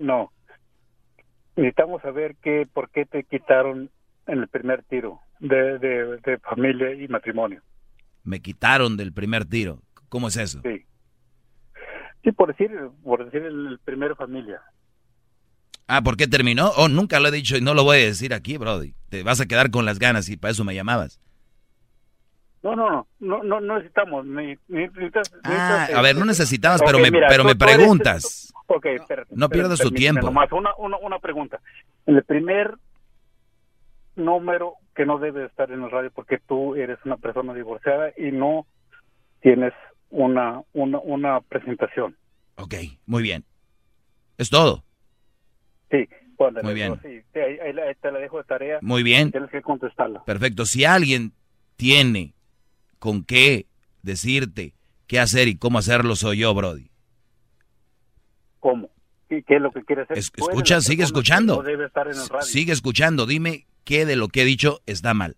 No, 0.00 0.32
necesitamos 1.56 2.02
saber 2.02 2.34
que, 2.42 2.66
por 2.72 2.90
qué 2.90 3.04
te 3.04 3.22
quitaron 3.22 3.90
en 4.26 4.38
el 4.38 4.48
primer 4.48 4.82
tiro 4.84 5.20
de, 5.38 5.78
de, 5.78 6.16
de 6.24 6.38
familia 6.38 6.92
y 6.94 7.06
matrimonio. 7.06 7.62
Me 8.24 8.40
quitaron 8.40 8.96
del 8.96 9.12
primer 9.12 9.44
tiro. 9.44 9.80
¿Cómo 10.08 10.28
es 10.28 10.36
eso? 10.36 10.60
Sí. 10.62 10.84
Sí, 12.24 12.32
por 12.32 12.48
decir, 12.48 12.70
por 13.04 13.24
decir 13.24 13.42
el 13.42 13.78
primer 13.84 14.16
familia. 14.16 14.60
Ah, 15.86 16.02
¿por 16.02 16.16
qué 16.16 16.26
terminó? 16.26 16.70
Oh, 16.76 16.88
nunca 16.88 17.20
lo 17.20 17.28
he 17.28 17.32
dicho 17.32 17.56
y 17.56 17.60
no 17.60 17.74
lo 17.74 17.84
voy 17.84 17.98
a 17.98 18.04
decir 18.04 18.32
aquí, 18.32 18.56
Brody. 18.56 18.94
Te 19.08 19.22
vas 19.22 19.40
a 19.40 19.46
quedar 19.46 19.70
con 19.70 19.84
las 19.84 19.98
ganas 19.98 20.28
y 20.28 20.36
para 20.36 20.52
eso 20.52 20.64
me 20.64 20.74
llamabas. 20.74 21.20
No, 22.62 22.76
no, 22.76 23.08
no, 23.20 23.42
no, 23.42 23.60
no, 23.60 23.76
necesitamos. 23.76 24.26
Ni, 24.26 24.54
ni, 24.68 24.86
necesitas, 24.88 25.32
ah, 25.44 25.88
a 25.94 26.02
ver, 26.02 26.14
no 26.16 26.26
necesitabas, 26.26 26.82
pero 26.84 26.98
me, 26.98 27.10
mira, 27.10 27.26
pero 27.28 27.42
me 27.42 27.56
preguntas. 27.56 28.14
Eres, 28.14 28.49
ok, 28.76 28.86
espérate. 28.86 29.34
No 29.36 29.48
pierdas 29.48 29.78
tu 29.80 29.90
tiempo. 29.90 30.26
Nomás 30.26 30.50
una, 30.52 30.70
una, 30.78 30.96
una 30.98 31.18
pregunta. 31.18 31.60
El 32.06 32.22
primer 32.24 32.74
número 34.16 34.74
que 34.94 35.06
no 35.06 35.18
debe 35.18 35.46
estar 35.46 35.70
en 35.70 35.82
el 35.82 35.90
radio 35.90 36.10
porque 36.10 36.38
tú 36.46 36.74
eres 36.74 36.98
una 37.04 37.16
persona 37.16 37.54
divorciada 37.54 38.10
y 38.16 38.32
no 38.32 38.66
tienes 39.40 39.72
una, 40.10 40.62
una, 40.72 40.98
una 40.98 41.40
presentación. 41.40 42.16
Ok, 42.56 42.74
muy 43.06 43.22
bien. 43.22 43.44
¿Es 44.36 44.50
todo? 44.50 44.84
Sí, 45.90 46.08
Respóndele. 46.40 46.64
Muy 46.64 46.74
bien. 46.74 47.00
Sí, 47.02 47.38
ahí, 47.38 47.72
la- 47.72 47.82
ahí 47.84 47.94
te 48.00 48.10
la 48.10 48.18
dejo 48.18 48.38
de 48.38 48.44
tarea. 48.44 48.78
Muy 48.82 49.02
bien. 49.02 49.30
Tienes 49.30 49.50
que 49.50 49.60
contestarla. 49.62 50.24
Perfecto. 50.24 50.64
Si 50.64 50.84
alguien 50.84 51.32
tiene 51.76 52.34
con 52.98 53.24
qué 53.24 53.66
decirte 54.02 54.74
qué 55.06 55.18
hacer 55.20 55.48
y 55.48 55.56
cómo 55.56 55.78
hacerlo, 55.78 56.16
soy 56.16 56.38
yo, 56.38 56.54
Brody. 56.54 56.89
¿Cómo? 58.60 58.88
¿Qué, 59.28 59.42
qué 59.46 59.56
es 59.56 59.62
lo 59.62 59.70
que 59.72 59.82
quieres 59.84 60.04
hacer? 60.04 60.18
Es- 60.18 60.30
escucha, 60.36 60.80
sigue 60.80 61.02
persona 61.02 61.04
escuchando. 61.06 61.56
No 61.56 61.62
debe 61.62 61.86
estar 61.86 62.06
en 62.08 62.16
el 62.18 62.28
radio. 62.28 62.46
Sigue 62.46 62.72
escuchando. 62.72 63.26
Dime 63.26 63.66
qué 63.84 64.06
de 64.06 64.16
lo 64.16 64.28
que 64.28 64.42
he 64.42 64.44
dicho 64.44 64.80
está 64.86 65.14
mal. 65.14 65.36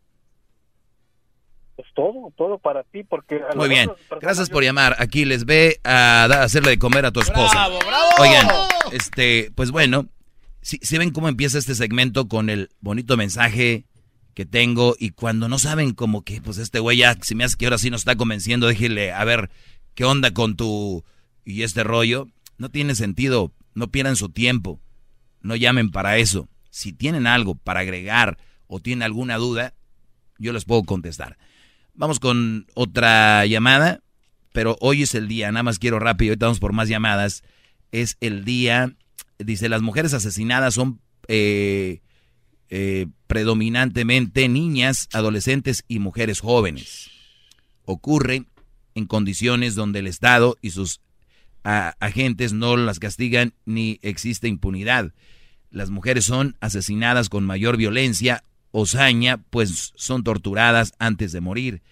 Pues 1.77 1.89
todo, 1.95 2.33
todo 2.37 2.59
para 2.59 2.83
ti, 2.85 3.03
porque... 3.03 3.41
a 3.51 3.55
Muy 3.55 3.69
bien. 3.69 3.91
Gracias 4.21 4.51
por 4.51 4.63
llamar. 4.63 4.95
Aquí 4.99 5.25
les 5.25 5.45
ve 5.47 5.81
a 5.85 6.27
da- 6.29 6.43
hacerle 6.43 6.71
de 6.71 6.79
comer 6.79 7.07
a 7.07 7.13
tu 7.13 7.21
esposa. 7.21 7.51
¡Bravo, 7.69 7.79
bravo! 7.87 8.09
Oigan, 8.21 8.49
este, 8.93 9.51
pues 9.55 9.71
bueno, 9.71 10.07
si, 10.61 10.79
ven 10.99 11.11
cómo 11.11 11.29
empieza 11.29 11.59
este 11.59 11.75
segmento 11.75 12.29
con 12.29 12.51
el 12.51 12.69
bonito 12.81 13.17
mensaje 13.17 13.87
que 14.35 14.45
tengo 14.47 14.95
y 14.99 15.11
cuando 15.11 15.49
no 15.49 15.59
saben 15.59 15.93
como 15.93 16.23
que, 16.23 16.41
pues 16.43 16.59
este 16.59 16.79
güey 16.79 16.99
ya, 16.99 17.17
si 17.23 17.35
me 17.35 17.45
hace 17.45 17.57
que 17.57 17.67
ahora 17.67 17.79
sí 17.79 17.91
nos 17.91 18.03
está 18.03 18.17
convenciendo, 18.17 18.67
déjele 18.67 19.13
a 19.13 19.25
ver 19.25 19.51
qué 19.95 20.05
onda 20.05 20.33
con 20.33 20.57
tu 20.57 21.05
y 21.45 21.63
este 21.63 21.85
rollo, 21.85 22.29
no 22.63 22.71
tiene 22.71 22.95
sentido, 22.95 23.53
no 23.75 23.91
pierdan 23.91 24.15
su 24.15 24.29
tiempo, 24.29 24.81
no 25.41 25.57
llamen 25.57 25.91
para 25.91 26.19
eso. 26.19 26.49
Si 26.71 26.93
tienen 26.93 27.27
algo 27.27 27.57
para 27.57 27.81
agregar 27.81 28.39
o 28.69 28.79
tienen 28.79 29.03
alguna 29.03 29.37
duda, 29.37 29.75
yo 30.39 30.53
les 30.53 30.65
puedo 30.65 30.85
contestar. 30.85 31.39
Vamos 31.93 32.21
con 32.21 32.69
otra 32.75 33.45
llamada, 33.47 34.05
pero 34.53 34.77
hoy 34.81 35.03
es 35.03 35.17
el 35.17 35.27
día, 35.27 35.51
nada 35.51 35.65
más 35.65 35.81
quiero 35.81 35.99
rápido, 35.99 36.31
ahorita 36.31 36.47
vamos 36.47 36.61
por 36.61 36.73
más 36.73 36.89
llamadas. 36.89 37.43
Es 37.91 38.17
el 38.21 38.45
día, 38.45 38.95
dice, 39.41 39.69
las 39.69 39.83
mujeres 39.83 40.15
asesinadas 40.15 40.75
son 40.75 41.01
eh, 41.27 42.01
eh, 42.71 43.09
predominantemente 43.27 44.49
niñas, 44.49 45.09
adolescentes 45.13 45.83
y 45.89 45.99
mujeres 45.99 46.39
jóvenes. 46.39 47.11
Ocurre 47.87 48.45
en 48.95 49.07
condiciones 49.07 49.75
donde 49.75 49.99
el 49.99 50.07
Estado 50.07 50.57
y 50.63 50.71
sus 50.71 51.01
a- 51.65 51.95
agentes 52.01 52.53
no 52.53 52.77
las 52.77 52.99
castigan 52.99 53.55
ni 53.65 53.99
existe 54.03 54.49
impunidad. 54.49 55.13
Las 55.71 55.91
mujeres 55.91 56.25
son 56.25 56.57
asesinadas 56.61 57.29
con 57.29 57.45
mayor 57.45 57.77
violencia 57.77 58.43
o 58.71 58.87
saña, 58.87 59.39
pues 59.51 59.93
son 59.97 60.25
torturadas 60.25 60.93
antes 60.99 61.33
de 61.33 61.41
morir. 61.41 61.83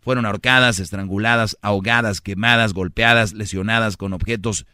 Fueron 0.00 0.26
ahorcadas, 0.26 0.78
estranguladas, 0.78 1.56
ahogadas, 1.60 2.20
quemadas, 2.20 2.72
golpeadas, 2.72 3.32
lesionadas 3.32 3.96
con 3.96 4.12
objetos 4.12 4.66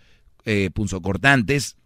eh, 0.45 0.71
punzocortantes. 0.73 1.76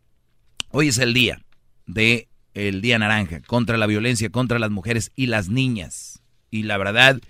Hoy 0.71 0.89
es 0.89 0.99
el 0.99 1.15
día 1.15 1.41
de 1.87 2.29
el 2.53 2.83
Día 2.83 2.99
Naranja 2.99 3.41
contra 3.43 3.79
la 3.79 3.87
violencia 3.87 4.29
contra 4.31 4.59
las 4.59 4.71
mujeres 4.71 5.11
y 5.15 5.27
las 5.27 5.49
niñas. 5.49 6.21
Y 6.51 6.65
la 6.65 6.79
verdad, 6.79 7.21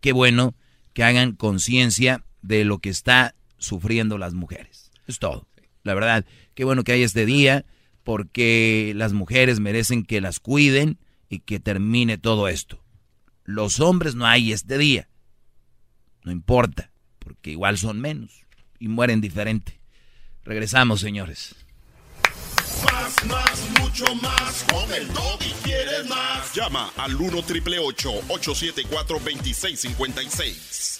qué 0.00 0.12
bueno 0.12 0.54
que 0.92 1.02
hagan 1.04 1.32
conciencia 1.32 2.24
de 2.40 2.64
lo 2.64 2.78
que 2.78 2.88
está 2.88 3.34
sufriendo 3.64 4.18
las 4.18 4.34
mujeres. 4.34 4.92
Es 5.06 5.18
todo. 5.18 5.46
La 5.82 5.94
verdad, 5.94 6.24
qué 6.54 6.64
bueno 6.64 6.84
que 6.84 6.92
hay 6.92 7.02
este 7.02 7.26
día 7.26 7.64
porque 8.02 8.92
las 8.96 9.12
mujeres 9.12 9.60
merecen 9.60 10.04
que 10.04 10.20
las 10.20 10.40
cuiden 10.40 10.98
y 11.28 11.40
que 11.40 11.60
termine 11.60 12.18
todo 12.18 12.48
esto. 12.48 12.82
Los 13.44 13.80
hombres 13.80 14.14
no 14.14 14.26
hay 14.26 14.52
este 14.52 14.78
día. 14.78 15.08
No 16.22 16.32
importa, 16.32 16.90
porque 17.18 17.50
igual 17.50 17.76
son 17.78 18.00
menos 18.00 18.44
y 18.78 18.88
mueren 18.88 19.20
diferente. 19.20 19.80
Regresamos, 20.44 21.00
señores. 21.00 21.54
Más, 22.84 23.24
más, 23.26 23.68
mucho 23.80 24.14
más. 24.16 24.64
Con 24.70 24.92
el 24.92 25.06
y 25.40 25.52
quieres 25.62 26.06
más. 26.08 26.54
Llama 26.54 26.92
al 26.96 27.14
1 27.14 27.42
triple 27.42 27.78
874 27.78 29.18
2656. 29.18 30.93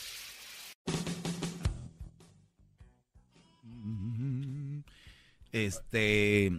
Este, 5.54 6.50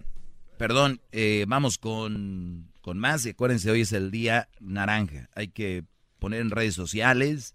perdón, 0.57 1.01
eh, 1.11 1.43
vamos 1.49 1.77
con, 1.77 2.71
con 2.81 2.97
más. 2.97 3.25
Y 3.25 3.31
acuérdense, 3.31 3.69
hoy 3.69 3.81
es 3.81 3.91
el 3.91 4.09
día 4.09 4.47
naranja. 4.61 5.27
Hay 5.35 5.49
que 5.49 5.83
poner 6.17 6.39
en 6.39 6.49
redes 6.49 6.75
sociales, 6.75 7.53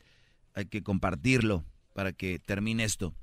hay 0.54 0.66
que 0.66 0.82
compartirlo 0.82 1.64
para 1.94 2.12
que 2.12 2.38
termine 2.40 2.85
esto. 2.85 3.14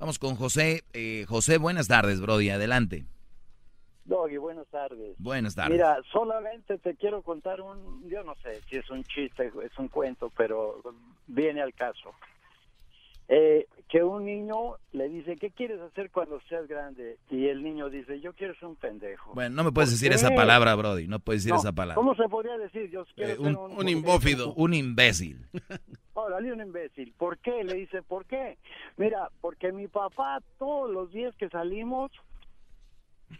Vamos 0.00 0.18
con 0.18 0.34
José. 0.34 0.82
Eh, 0.94 1.26
José, 1.28 1.58
buenas 1.58 1.86
tardes, 1.86 2.20
Brody. 2.20 2.50
Adelante. 2.50 3.06
Doggy, 4.04 4.36
buenas 4.36 4.66
tardes. 4.66 5.14
Buenas 5.18 5.54
tardes. 5.54 5.74
Mira, 5.74 5.98
solamente 6.10 6.76
te 6.78 6.96
quiero 6.96 7.22
contar 7.22 7.60
un, 7.60 8.02
yo 8.10 8.24
no 8.24 8.34
sé 8.42 8.62
si 8.68 8.78
es 8.78 8.90
un 8.90 9.04
chiste, 9.04 9.52
es 9.64 9.78
un 9.78 9.86
cuento, 9.86 10.32
pero 10.36 10.82
viene 11.28 11.62
al 11.62 11.72
caso. 11.72 12.10
Eh, 13.28 13.68
que 13.94 14.02
un 14.02 14.24
niño 14.24 14.74
le 14.90 15.08
dice, 15.08 15.36
¿qué 15.36 15.52
quieres 15.52 15.80
hacer 15.80 16.10
cuando 16.10 16.40
seas 16.48 16.66
grande? 16.66 17.16
Y 17.30 17.46
el 17.46 17.62
niño 17.62 17.88
dice, 17.90 18.18
yo 18.20 18.32
quiero 18.32 18.52
ser 18.56 18.64
un 18.64 18.74
pendejo. 18.74 19.34
Bueno, 19.34 19.54
no 19.54 19.62
me 19.62 19.70
puedes 19.70 19.90
¿Por 19.90 19.94
decir 19.94 20.08
qué? 20.08 20.16
esa 20.16 20.34
palabra, 20.34 20.74
Brody. 20.74 21.06
No 21.06 21.20
puedes 21.20 21.42
decir 21.44 21.52
No, 21.52 21.60
esa 21.60 21.70
palabra. 21.70 21.94
¿Cómo 21.94 22.16
se 22.16 22.28
podría 22.28 22.58
decir? 22.58 22.90
Yo 22.90 23.04
quiero 23.14 23.30
Eh, 23.30 23.36
ser 23.36 23.40
un, 23.46 23.54
un, 23.56 23.78
Un 23.78 23.88
imbófido. 23.88 24.52
un 24.54 24.74
imbécil. 24.74 25.46
Órale, 26.14 26.52
un 26.52 26.60
imbécil. 26.60 27.14
¿Por 27.16 27.38
qué? 27.38 27.62
Le 27.62 27.74
dice, 27.74 28.02
¿por 28.02 28.24
qué? 28.26 28.58
Mira, 28.96 29.28
porque 29.40 29.70
mi 29.70 29.86
papá 29.86 30.40
todos 30.58 30.90
los 30.90 31.12
días 31.12 31.32
que 31.36 31.48
salimos 31.48 32.10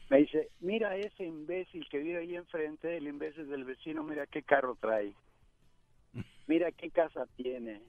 me 0.09 0.19
dice, 0.19 0.51
mira 0.61 0.97
ese 0.97 1.25
imbécil 1.25 1.85
que 1.89 1.99
vive 1.99 2.19
ahí 2.19 2.37
enfrente, 2.37 2.97
el 2.97 3.09
imbécil 3.09 3.49
del 3.49 3.65
vecino, 3.65 4.05
mira 4.05 4.29
qué 4.29 4.45
carro 4.45 4.77
trae. 4.81 5.15
Mira 6.47 6.71
qué 6.71 6.91
casa 6.91 7.27
tiene. 7.37 7.81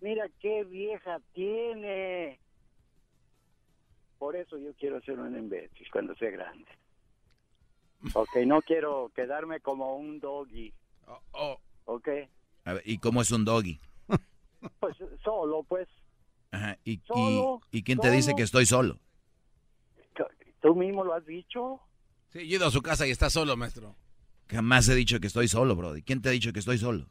Mira 0.00 0.28
qué 0.40 0.64
vieja 0.64 1.20
tiene. 1.32 2.38
Por 4.18 4.36
eso 4.36 4.58
yo 4.58 4.74
quiero 4.74 5.00
ser 5.02 5.18
un 5.18 5.36
imbécil 5.36 5.86
cuando 5.90 6.14
sea 6.16 6.30
grande. 6.30 6.66
Ok, 8.14 8.36
no 8.46 8.60
quiero 8.62 9.10
quedarme 9.14 9.60
como 9.60 9.96
un 9.96 10.20
doggy. 10.20 10.72
Oh, 11.06 11.20
oh. 11.32 11.60
Ok, 11.86 12.08
A 12.64 12.72
ver, 12.74 12.82
¿Y 12.86 12.98
cómo 12.98 13.20
es 13.20 13.30
un 13.30 13.44
doggy? 13.44 13.78
pues 14.80 14.96
solo, 15.22 15.62
pues. 15.64 15.86
Ajá, 16.50 16.78
¿Y, 16.84 16.92
y, 16.92 17.00
Solo, 17.06 17.60
y 17.70 17.82
quién 17.82 17.98
te 17.98 18.10
dice 18.10 18.34
que 18.34 18.42
estoy 18.42 18.64
solo? 18.66 18.98
¿Tú 20.62 20.74
mismo 20.74 21.04
lo 21.04 21.12
has 21.12 21.26
dicho? 21.26 21.78
Sí, 22.30 22.48
yo 22.48 22.54
he 22.54 22.58
ido 22.58 22.66
a 22.66 22.70
su 22.70 22.80
casa 22.80 23.06
y 23.06 23.10
está 23.10 23.28
solo, 23.28 23.54
maestro. 23.54 23.94
Jamás 24.48 24.88
he 24.88 24.94
dicho 24.94 25.20
que 25.20 25.26
estoy 25.26 25.46
solo, 25.46 25.76
Brody. 25.76 26.02
¿Quién 26.02 26.22
te 26.22 26.30
ha 26.30 26.32
dicho 26.32 26.54
que 26.54 26.60
estoy 26.60 26.78
solo? 26.78 27.06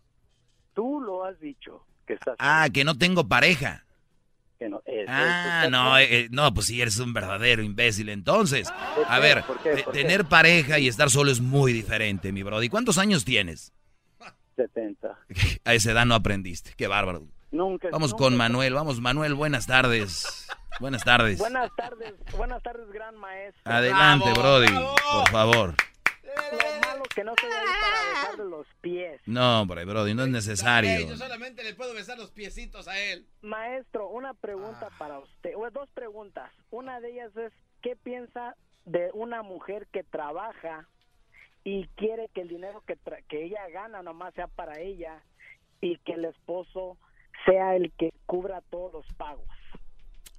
Tú 0.74 1.00
lo 1.00 1.24
has 1.24 1.40
dicho. 1.40 1.86
Que 2.06 2.14
estás 2.14 2.36
Ah, 2.40 2.68
que 2.74 2.84
no 2.84 2.98
tengo 2.98 3.28
pareja. 3.28 3.86
que 4.60 4.70
no, 4.70 4.82
eso, 4.86 5.06
Ah, 5.10 5.62
eso, 5.64 5.72
no, 5.72 5.98
eh, 5.98 6.28
no, 6.32 6.54
pues 6.54 6.68
sí, 6.68 6.82
eres 6.82 6.98
un 7.00 7.14
verdadero 7.14 7.64
imbécil. 7.64 8.10
Entonces, 8.10 8.72
¿Por 8.96 9.06
a 9.10 9.20
ver, 9.20 9.44
¿Por 9.44 9.60
qué? 9.62 9.72
te- 9.76 9.84
¿Por 9.84 9.94
qué? 9.94 10.02
tener 10.02 10.26
pareja 10.26 10.80
y 10.80 10.88
estar 10.88 11.10
solo 11.10 11.32
es 11.32 11.42
muy 11.42 11.74
diferente, 11.74 12.32
mi 12.32 12.44
Brody. 12.44 12.70
¿Cuántos 12.70 12.98
años 12.98 13.26
tienes? 13.26 13.74
70. 14.56 15.18
A 15.66 15.74
esa 15.74 15.92
edad 15.92 16.06
no 16.06 16.16
aprendiste. 16.16 16.72
Qué 16.78 16.88
bárbaro. 16.88 17.28
Nunca. 17.52 17.90
Vamos 17.92 18.12
nunca- 18.12 18.24
con 18.24 18.38
Manuel. 18.38 18.74
Vamos, 18.74 19.00
Manuel, 19.02 19.34
buenas 19.36 19.68
tardes. 19.68 20.48
Buenas 20.80 21.04
tardes. 21.04 21.38
Buenas 21.38 21.70
tardes, 21.76 22.14
buenas 22.36 22.64
tardes, 22.64 22.90
gran 22.92 23.16
maestro. 23.18 23.62
Adelante, 23.72 24.26
Bravo, 24.32 24.42
Brody, 24.42 24.66
bravo. 24.72 24.96
por 25.14 25.30
favor. 25.30 25.76
Que 27.16 27.24
no 27.24 27.34
estoy 27.36 27.50
ahí 27.52 27.66
para 27.82 28.10
besarle 28.22 28.46
los 28.50 28.68
pies. 28.82 29.22
No, 29.26 29.62
hombre, 29.62 29.86
Brody, 29.86 30.14
no 30.14 30.24
es 30.24 30.30
necesario. 30.30 31.08
yo 31.08 31.16
solamente 31.18 31.64
le 31.64 31.74
puedo 31.74 31.94
besar 31.94 32.18
los 32.18 32.32
piecitos 32.32 32.88
a 32.88 32.98
él. 33.00 33.28
Maestro, 33.42 34.10
una 34.10 34.34
pregunta 34.34 34.90
para 34.98 35.20
usted, 35.20 35.54
o 35.56 35.70
dos 35.72 35.90
preguntas. 35.94 36.52
Una 36.72 37.00
de 37.00 37.12
ellas 37.12 37.36
es, 37.38 37.52
¿qué 37.82 37.96
piensa 37.96 38.56
de 38.86 39.10
una 39.14 39.44
mujer 39.44 39.88
que 39.92 40.04
trabaja 40.04 40.88
y 41.64 41.88
quiere 41.96 42.30
que 42.34 42.42
el 42.42 42.50
dinero 42.50 42.84
que, 42.86 42.98
tra- 42.98 43.24
que 43.28 43.46
ella 43.46 43.68
gana 43.70 44.02
nomás 44.04 44.34
sea 44.34 44.48
para 44.48 44.80
ella 44.80 45.24
y 45.82 45.98
que 46.00 46.14
el 46.14 46.26
esposo 46.26 46.98
sea 47.46 47.76
el 47.76 47.92
que 47.94 48.12
cubra 48.26 48.62
todos 48.70 48.92
los 48.94 49.06
pagos? 49.16 49.48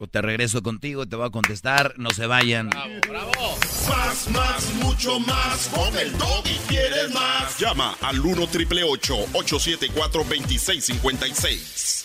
Te 0.07 0.23
regreso 0.23 0.63
contigo, 0.63 1.07
te 1.07 1.17
voy 1.17 1.27
a 1.27 1.31
contestar. 1.31 1.95
No 1.97 2.11
se 2.11 2.27
vayan. 2.27 2.71
Bravo, 2.71 2.95
bravo. 3.09 3.59
Más, 3.89 4.29
más, 4.31 4.75
mucho 4.75 5.19
más. 5.21 5.69
Con 5.75 5.97
el 5.97 6.13
y 6.45 6.59
quieres 6.69 7.13
más. 7.13 7.59
Llama 7.59 7.97
al 8.01 8.21
1 8.21 8.47
triple 8.49 8.83
874 8.85 10.25
2656. 10.25 12.05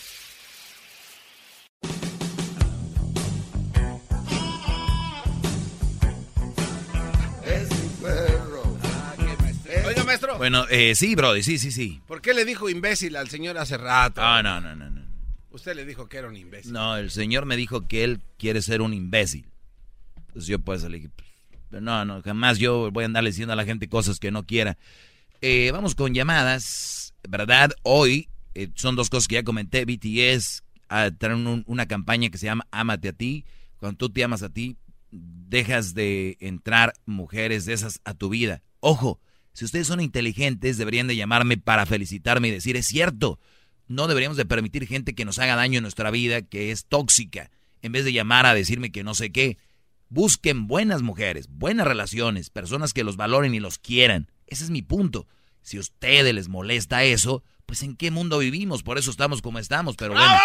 Oiga, 9.86 10.04
maestro, 10.04 10.38
Bueno, 10.38 10.66
eh, 10.70 10.94
sí, 10.94 11.14
Brody, 11.14 11.42
sí, 11.42 11.58
sí, 11.58 11.72
sí. 11.72 12.00
¿por 12.06 12.20
qué 12.20 12.34
le 12.34 12.44
dijo 12.44 12.68
imbécil 12.68 13.16
al 13.16 13.28
señor 13.28 13.58
hace 13.58 13.76
rato? 13.76 14.20
Ah, 14.22 14.42
no, 14.42 14.60
no, 14.60 14.74
no, 14.76 14.90
no. 14.90 14.99
Usted 15.50 15.74
le 15.74 15.84
dijo 15.84 16.08
que 16.08 16.18
era 16.18 16.28
un 16.28 16.36
imbécil. 16.36 16.72
No, 16.72 16.96
el 16.96 17.10
señor 17.10 17.44
me 17.44 17.56
dijo 17.56 17.88
que 17.88 18.04
él 18.04 18.20
quiere 18.38 18.62
ser 18.62 18.82
un 18.82 18.94
imbécil. 18.94 19.46
Entonces 20.16 20.46
yo 20.46 20.58
pues 20.60 20.82
le 20.84 20.96
dije, 20.98 21.10
pues, 21.14 21.28
Pero 21.70 21.80
no, 21.80 22.04
no, 22.04 22.22
jamás 22.22 22.58
yo 22.58 22.90
voy 22.92 23.02
a 23.02 23.06
andar 23.06 23.24
diciendo 23.24 23.52
a 23.52 23.56
la 23.56 23.64
gente 23.64 23.88
cosas 23.88 24.20
que 24.20 24.30
no 24.30 24.44
quiera. 24.46 24.78
Eh, 25.40 25.70
vamos 25.72 25.94
con 25.94 26.14
llamadas, 26.14 27.14
¿verdad? 27.28 27.72
Hoy 27.82 28.28
eh, 28.54 28.68
son 28.74 28.94
dos 28.94 29.10
cosas 29.10 29.26
que 29.26 29.36
ya 29.36 29.42
comenté. 29.42 29.84
BTS 29.84 30.62
a 30.88 31.10
traen 31.10 31.64
una 31.66 31.86
campaña 31.86 32.30
que 32.30 32.38
se 32.38 32.46
llama 32.46 32.66
Ámate 32.70 33.08
a 33.08 33.12
ti. 33.12 33.44
Cuando 33.78 33.96
tú 33.96 34.10
te 34.10 34.22
amas 34.22 34.42
a 34.42 34.50
ti, 34.50 34.76
dejas 35.10 35.94
de 35.94 36.36
entrar 36.40 36.92
mujeres 37.06 37.64
de 37.64 37.72
esas 37.72 38.00
a 38.04 38.14
tu 38.14 38.28
vida. 38.28 38.62
Ojo, 38.80 39.20
si 39.52 39.64
ustedes 39.64 39.86
son 39.86 40.00
inteligentes, 40.00 40.78
deberían 40.78 41.06
de 41.06 41.16
llamarme 41.16 41.56
para 41.56 41.86
felicitarme 41.86 42.48
y 42.48 42.52
decir, 42.52 42.76
es 42.76 42.86
cierto, 42.86 43.38
no 43.90 44.06
deberíamos 44.06 44.36
de 44.36 44.46
permitir 44.46 44.86
gente 44.86 45.16
que 45.16 45.24
nos 45.24 45.40
haga 45.40 45.56
daño 45.56 45.78
en 45.78 45.82
nuestra 45.82 46.12
vida, 46.12 46.42
que 46.42 46.70
es 46.70 46.86
tóxica, 46.86 47.50
en 47.82 47.90
vez 47.90 48.04
de 48.04 48.12
llamar 48.12 48.46
a 48.46 48.54
decirme 48.54 48.92
que 48.92 49.02
no 49.02 49.14
sé 49.14 49.32
qué. 49.32 49.58
Busquen 50.08 50.68
buenas 50.68 51.02
mujeres, 51.02 51.48
buenas 51.48 51.88
relaciones, 51.88 52.50
personas 52.50 52.94
que 52.94 53.02
los 53.02 53.16
valoren 53.16 53.52
y 53.52 53.58
los 53.58 53.78
quieran. 53.78 54.30
Ese 54.46 54.62
es 54.62 54.70
mi 54.70 54.82
punto. 54.82 55.26
Si 55.62 55.76
a 55.76 55.80
ustedes 55.80 56.32
les 56.32 56.48
molesta 56.48 57.02
eso, 57.02 57.42
pues 57.66 57.82
en 57.82 57.96
qué 57.96 58.12
mundo 58.12 58.38
vivimos, 58.38 58.84
por 58.84 58.96
eso 58.96 59.10
estamos 59.10 59.42
como 59.42 59.58
estamos, 59.58 59.96
pero 59.96 60.12
bueno. 60.12 60.36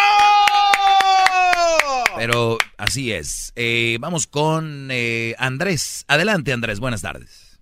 Pero 2.15 2.57
así 2.77 3.11
es. 3.11 3.53
Eh, 3.55 3.97
vamos 3.99 4.25
con 4.25 4.87
eh, 4.89 5.35
Andrés. 5.37 6.03
Adelante, 6.07 6.51
Andrés. 6.51 6.79
Buenas 6.79 7.03
tardes. 7.03 7.59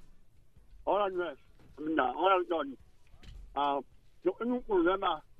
Hola, 0.85 1.05
Andrés. 1.07 1.37
Hola, 1.77 2.35
Don. 2.47 2.77
Ah, 3.55 3.79
yo 4.23 4.33
tengo 4.39 4.55
un 4.55 4.63
problema 4.63 5.21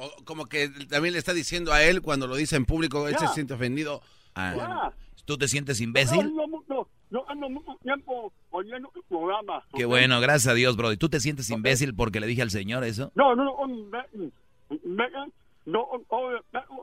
O 0.00 0.24
como 0.24 0.46
que 0.46 0.68
también 0.88 1.12
le 1.12 1.18
está 1.18 1.34
diciendo 1.34 1.72
a 1.72 1.82
él 1.84 2.00
cuando 2.00 2.26
lo 2.26 2.36
dice 2.36 2.56
en 2.56 2.64
público, 2.64 3.06
él 3.06 3.16
se 3.18 3.28
siente 3.28 3.52
ofendido. 3.54 4.00
Ah, 4.34 4.92
¿Tú 5.26 5.36
te 5.36 5.46
sientes 5.46 5.80
imbécil? 5.80 6.16
Yo 6.16 6.22
ando 6.22 6.48
mucho, 6.48 6.88
yo 7.10 7.28
ando 7.28 7.50
mucho 7.50 7.76
tiempo 7.82 8.32
oyendo 8.50 8.90
tu 8.94 9.02
programa. 9.02 9.62
Qué 9.74 9.84
bueno, 9.84 10.20
gracias 10.20 10.52
a 10.52 10.54
Dios, 10.54 10.76
Brody. 10.76 10.96
¿Tú 10.96 11.08
te 11.10 11.20
sientes 11.20 11.50
imbécil 11.50 11.94
porque 11.94 12.18
le 12.20 12.26
dije 12.26 12.40
al 12.42 12.50
señor 12.50 12.82
eso? 12.84 13.12
No, 13.14 13.36
no, 13.36 13.44
no, 13.44 13.68
imbécil. 13.68 14.32
Imbécil. 14.70 15.32
No, 15.66 15.82
o 16.08 16.30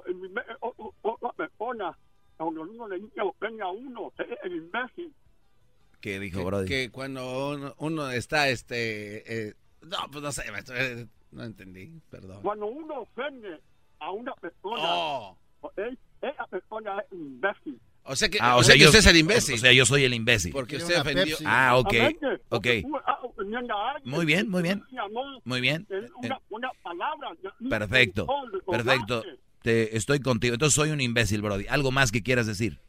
imbécil, 0.07 0.55
otra 1.01 1.31
persona. 1.33 1.97
Cuando 2.37 2.61
uno 2.61 2.87
le 2.87 2.97
dice 2.99 3.11
que 3.15 3.21
ofende 3.21 3.63
a 3.63 3.69
uno, 3.69 4.13
es 4.19 4.37
el 4.43 4.55
imbécil. 4.57 5.11
¿Qué 5.99 6.19
dijo, 6.19 6.39
Que, 6.39 6.45
Brody? 6.45 6.67
que 6.67 6.91
cuando 6.91 7.49
uno, 7.55 7.73
uno 7.79 8.11
está, 8.11 8.49
este... 8.49 9.47
eh, 9.49 9.53
no, 9.81 9.97
pues 10.11 10.23
no 10.23 10.31
sé, 10.31 10.51
maestro, 10.51 10.75
eh, 10.77 11.07
no 11.31 11.43
entendí, 11.43 11.91
perdón. 12.09 12.41
Cuando 12.41 12.65
uno 12.67 13.01
ofende 13.01 13.59
a 13.99 14.11
una 14.11 14.33
persona, 14.35 14.81
Oh. 14.83 15.37
¿ok? 15.61 15.79
esa 16.21 16.45
persona 16.47 16.99
es 16.99 17.11
imbécil. 17.11 17.79
O 18.09 18.15
sea 18.15 18.29
que, 18.29 18.37
Ah, 18.41 18.55
o 18.55 18.63
sea, 18.63 18.75
yo, 18.75 18.85
usted 18.85 18.99
es 18.99 19.05
el 19.07 19.17
imbécil. 19.17 19.55
O 19.55 19.57
sea, 19.57 19.73
yo 19.73 19.85
soy 19.85 20.05
el 20.05 20.13
imbécil. 20.13 20.53
porque 20.53 20.77
usted 20.77 20.99
ofendió. 21.01 21.35
Ah, 21.45 21.75
ok. 21.77 21.93
Ok. 22.49 22.67
a 23.05 23.95
Muy 24.05 24.25
bien, 24.25 24.49
muy 24.49 24.61
bien. 24.63 24.81
Muy 25.43 25.61
bien. 25.61 25.85
es 25.89 26.09
Una, 26.15 26.39
una 26.49 26.69
palabra. 26.81 27.29
ya- 27.43 27.53
Perfecto. 27.69 28.25
Perfecto. 28.65 29.23
Te, 29.61 29.97
estoy 29.97 30.21
contigo. 30.21 30.53
Entonces 30.53 30.73
soy 30.75 30.91
un 30.91 31.01
imbécil, 31.01 31.41
Brody. 31.41 31.65
¿Algo 31.67 31.91
más 31.91 32.11
que 32.13 32.23
quieras 32.23 32.47
decir? 32.47 32.79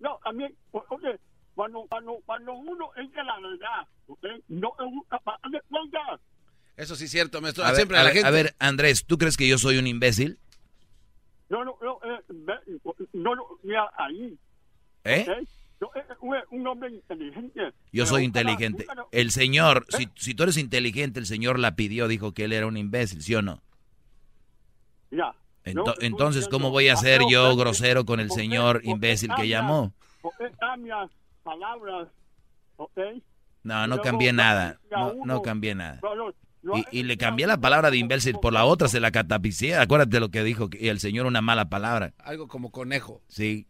No, 0.00 0.18
también, 0.24 0.54
o- 0.72 0.84
oye, 0.88 1.18
cuando, 1.54 1.86
cuando, 1.88 2.18
cuando 2.26 2.52
uno 2.54 2.90
es 2.96 3.10
de 3.12 3.24
la 3.24 3.38
verdad, 3.40 3.88
¿ok? 4.06 4.26
no 4.48 4.72
es 4.78 5.20
para 5.22 5.38
de 5.50 5.60
cuenta. 5.68 5.98
Eso 6.76 6.96
sí 6.96 7.04
es 7.04 7.10
cierto, 7.10 7.40
maestro. 7.40 7.64
A 7.64 7.68
ver, 7.68 7.76
Siempre 7.76 7.98
a 7.98 8.00
la 8.02 8.06
ver, 8.06 8.14
gente... 8.14 8.28
a 8.28 8.30
ver, 8.32 8.54
Andrés, 8.58 9.04
¿tú 9.06 9.16
crees 9.18 9.36
que 9.36 9.46
yo 9.48 9.58
soy 9.58 9.78
un 9.78 9.86
imbécil? 9.86 10.38
No, 11.48 11.64
no, 11.64 11.76
no, 11.80 12.00
eh, 12.02 12.78
no, 13.12 13.34
no, 13.36 13.44
mira 13.62 13.88
ahí. 13.96 14.36
¿Eh? 15.04 15.24
¿ok? 15.28 15.48
Yo, 15.80 15.90
eh, 15.94 16.04
un, 16.20 16.36
un 16.50 16.66
hombre 16.66 16.90
inteligente. 16.90 17.72
Yo 17.92 18.06
soy 18.06 18.24
inteligente. 18.24 18.86
El 19.12 19.30
señor, 19.30 19.86
si, 19.90 20.08
si 20.16 20.34
tú 20.34 20.42
eres 20.44 20.56
inteligente, 20.56 21.20
el 21.20 21.26
señor 21.26 21.58
la 21.58 21.76
pidió, 21.76 22.08
dijo 22.08 22.32
que 22.32 22.44
él 22.44 22.52
era 22.52 22.66
un 22.66 22.76
imbécil, 22.76 23.22
¿sí 23.22 23.34
o 23.34 23.42
no? 23.42 23.62
Ya. 25.10 25.34
Ento- 25.64 25.92
estoy 25.92 26.06
entonces, 26.08 26.48
¿cómo 26.48 26.70
voy 26.70 26.88
a 26.88 26.94
ah, 26.94 26.96
ser 26.96 27.20
no, 27.22 27.30
yo 27.30 27.56
grosero 27.56 28.04
con 28.04 28.20
el 28.20 28.28
¿por 28.28 28.36
qué- 28.36 28.42
señor 28.42 28.80
imbécil 28.84 29.30
que 29.36 29.48
llamó? 29.48 29.92
¿Por 30.20 30.32
qué 30.38 30.50
cambias 30.58 31.10
palabras? 31.44 32.08
¿Ok? 32.76 32.98
No, 33.62 33.86
no 33.86 34.00
cambié 34.00 34.32
nada. 34.32 34.80
No, 34.90 35.14
no 35.24 35.42
cambié 35.42 35.74
nada. 35.74 36.00
No, 36.02 36.14
no, 36.16 36.34
no, 36.62 36.78
Y, 36.78 37.00
y 37.00 37.02
le 37.04 37.16
cambié 37.16 37.46
la 37.46 37.58
palabra 37.58 37.90
de 37.90 37.98
imbécil 37.98 38.36
por 38.40 38.52
la 38.52 38.64
otra, 38.64 38.88
se 38.88 38.98
la 39.00 39.10
catapicié. 39.10 39.76
Acuérdate 39.76 40.18
lo 40.20 40.30
que 40.30 40.42
dijo 40.42 40.68
que 40.68 40.90
el 40.90 40.98
señor 41.00 41.26
una 41.26 41.40
mala 41.40 41.68
palabra. 41.68 42.12
Algo 42.18 42.48
como 42.48 42.70
conejo. 42.72 43.22
Sí. 43.28 43.66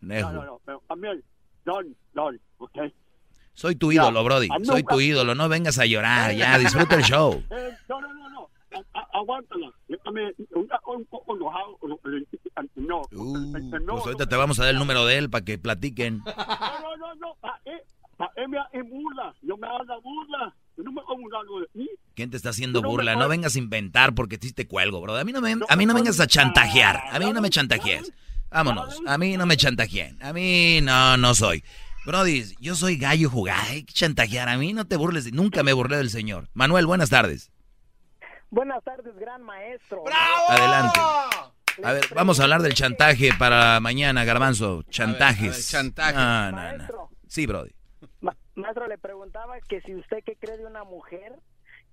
No, 0.00 0.14
Nejo. 0.14 0.32
no, 0.32 0.44
no, 0.44 0.60
pero 0.64 0.82
también, 0.88 1.22
Don, 1.64 1.94
Don, 2.14 2.40
¿ok? 2.58 2.78
Soy 3.54 3.76
tu 3.76 3.92
Ya, 3.92 4.02
ídolo, 4.02 4.24
Brody. 4.24 4.48
Soy 4.64 4.82
tu 4.82 5.00
ídolo. 5.00 5.34
No 5.34 5.48
vengas 5.48 5.78
a 5.78 5.84
llorar. 5.86 6.34
Ya, 6.34 6.58
disfruta 6.58 6.96
el 6.96 7.02
show. 7.02 7.44
Eh, 7.50 7.70
no, 7.88 8.00
no, 8.00 8.12
no, 8.14 8.30
no. 8.30 8.41
A- 8.74 8.98
a- 8.98 9.08
aguántala. 9.18 9.70
Déjame, 9.88 10.32
una- 10.54 10.80
un 10.86 11.04
poco 11.06 11.36
enojado. 11.36 11.78
Uh, 11.80 11.96
El 13.56 13.70
señor- 13.70 13.86
pues 13.86 14.04
ahorita 14.06 14.26
te 14.26 14.36
vamos 14.36 14.58
a 14.58 14.64
dar 14.64 14.72
el 14.72 14.78
número 14.78 15.04
de 15.06 15.18
él 15.18 15.30
para 15.30 15.44
que 15.44 15.58
platiquen. 15.58 16.22
No, 16.26 16.96
no, 16.96 16.96
no, 16.96 17.14
no. 17.16 17.34
Pa' 17.40 17.60
él, 17.64 17.80
pa' 18.16 18.30
él 18.36 18.48
me 18.48 18.58
hace 18.58 18.82
burla. 18.82 19.34
Yo 19.42 19.56
me 19.56 19.66
hago 19.66 20.00
burla. 20.02 20.54
Yo 20.76 20.84
no 20.84 20.92
me 20.92 21.00
hago 21.00 21.16
burlando 21.16 21.60
de 21.60 21.66
ti. 21.72 21.90
¿Quién 22.14 22.30
te 22.30 22.36
está 22.36 22.50
haciendo 22.50 22.80
No 22.82 22.88
burla? 22.88 23.14
No 23.16 23.28
vengas 23.28 23.54
a 23.56 23.58
inventar 23.58 24.14
porque 24.14 24.38
sí 24.40 24.52
te 24.52 24.66
cuelgo, 24.66 25.00
bro. 25.00 25.16
A 25.16 25.24
mí 25.24 25.32
no 25.32 25.40
me, 25.40 25.52
a 25.52 25.76
mí 25.76 25.86
no 25.86 25.94
vengas 25.94 26.20
a 26.20 26.26
chantajear. 26.26 27.02
A 27.10 27.18
mí 27.18 27.32
no 27.32 27.40
me 27.40 27.50
chantajees. 27.50 28.12
Vámonos. 28.50 29.00
A 29.06 29.16
mí 29.18 29.36
no 29.36 29.46
me 29.46 29.56
chantajeen. 29.56 30.22
A 30.22 30.32
mí 30.32 30.80
no, 30.82 31.16
no 31.16 31.34
soy. 31.34 31.64
Brody, 32.04 32.42
yo 32.60 32.74
soy 32.74 32.96
gallo 32.96 33.30
jugado. 33.30 33.62
Hay 33.70 33.84
que 33.84 33.92
chantajear. 33.94 34.48
A 34.48 34.56
mí 34.58 34.72
no 34.72 34.84
te 34.86 34.96
burles. 34.96 35.32
Nunca 35.32 35.62
me 35.62 35.72
burlé 35.72 35.96
del 35.98 36.10
señor. 36.10 36.48
Manuel, 36.52 36.84
buenas 36.86 37.08
tardes. 37.10 37.50
Buenas 38.52 38.84
tardes, 38.84 39.16
gran 39.16 39.42
maestro. 39.42 40.04
Adelante. 40.50 40.98
A 41.82 41.92
ver, 41.94 42.04
vamos 42.14 42.38
a 42.38 42.42
hablar 42.42 42.60
del 42.60 42.74
chantaje 42.74 43.30
para 43.38 43.80
mañana, 43.80 44.24
Garbanzo. 44.24 44.82
Chantajes. 44.90 45.48
a 45.74 45.78
ver, 45.78 45.92
chantaje. 45.94 46.16
No, 46.52 46.86
no. 46.86 47.10
Sí, 47.26 47.46
Brody. 47.46 47.70
Ma- 48.20 48.36
maestro, 48.54 48.86
le 48.88 48.98
preguntaba 48.98 49.54
que 49.66 49.80
si 49.80 49.94
usted 49.94 50.18
qué 50.26 50.36
cree 50.36 50.58
de 50.58 50.66
una 50.66 50.84
mujer 50.84 51.32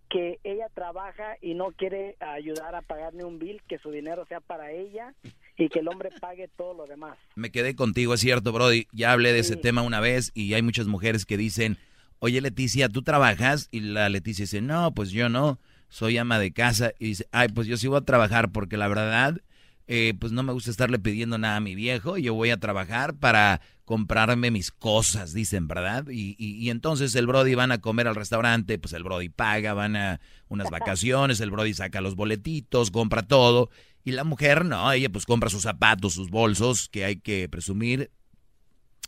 que 0.09 0.39
ella 0.43 0.67
trabaja 0.73 1.37
y 1.41 1.53
no 1.53 1.67
quiere 1.71 2.17
ayudar 2.19 2.75
a 2.75 2.81
pagar 2.81 3.13
ni 3.13 3.23
un 3.23 3.39
bill, 3.39 3.61
que 3.69 3.77
su 3.79 3.89
dinero 3.89 4.25
sea 4.27 4.41
para 4.41 4.71
ella 4.73 5.13
y 5.55 5.69
que 5.69 5.79
el 5.79 5.87
hombre 5.87 6.09
pague 6.19 6.49
todo 6.57 6.73
lo 6.73 6.85
demás. 6.87 7.17
Me 7.35 7.51
quedé 7.51 7.73
contigo, 7.73 8.15
es 8.15 8.19
cierto, 8.19 8.51
Brody. 8.51 8.85
Ya 8.91 9.13
hablé 9.13 9.31
de 9.31 9.39
ese 9.39 9.55
tema 9.55 9.81
una 9.81 10.01
vez 10.01 10.31
y 10.33 10.55
hay 10.55 10.61
muchas 10.61 10.87
mujeres 10.87 11.25
que 11.25 11.37
dicen, 11.37 11.77
oye 12.19 12.41
Leticia, 12.41 12.89
¿tú 12.89 13.01
trabajas? 13.01 13.69
Y 13.71 13.79
la 13.79 14.09
Leticia 14.09 14.43
dice, 14.43 14.59
no, 14.61 14.91
pues 14.93 15.11
yo 15.11 15.29
no, 15.29 15.57
soy 15.89 16.17
ama 16.17 16.39
de 16.39 16.51
casa. 16.51 16.93
Y 16.99 17.07
dice, 17.07 17.27
ay, 17.31 17.49
pues 17.49 17.67
yo 17.67 17.77
sí 17.77 17.87
voy 17.87 17.97
a 17.97 18.01
trabajar 18.01 18.51
porque 18.51 18.77
la 18.77 18.87
verdad, 18.87 19.41
eh, 19.87 20.13
pues 20.19 20.31
no 20.31 20.43
me 20.43 20.53
gusta 20.53 20.71
estarle 20.71 20.99
pidiendo 20.99 21.37
nada 21.37 21.57
a 21.57 21.61
mi 21.61 21.75
viejo. 21.75 22.17
Yo 22.17 22.33
voy 22.33 22.51
a 22.51 22.59
trabajar 22.59 23.15
para 23.15 23.61
comprarme 23.85 24.51
mis 24.51 24.71
cosas, 24.71 25.33
dicen, 25.33 25.67
¿verdad? 25.67 26.05
Y, 26.09 26.35
y, 26.37 26.57
y 26.57 26.69
entonces 26.69 27.15
el 27.15 27.25
Brody 27.25 27.55
van 27.55 27.71
a 27.71 27.81
comer 27.81 28.07
al 28.07 28.15
restaurante, 28.15 28.77
pues 28.77 28.93
el 28.93 29.03
Brody 29.03 29.29
paga, 29.29 29.73
van 29.73 29.95
a 29.95 30.21
unas 30.47 30.69
vacaciones, 30.69 31.41
el 31.41 31.49
Brody 31.49 31.73
saca 31.73 31.99
los 31.99 32.15
boletitos, 32.15 32.91
compra 32.91 33.23
todo. 33.23 33.71
Y 34.03 34.11
la 34.11 34.23
mujer, 34.23 34.63
no, 34.63 34.91
ella 34.91 35.09
pues 35.09 35.25
compra 35.25 35.49
sus 35.49 35.63
zapatos, 35.63 36.13
sus 36.13 36.29
bolsos, 36.29 36.87
que 36.87 37.03
hay 37.03 37.15
que 37.17 37.49
presumir. 37.49 38.11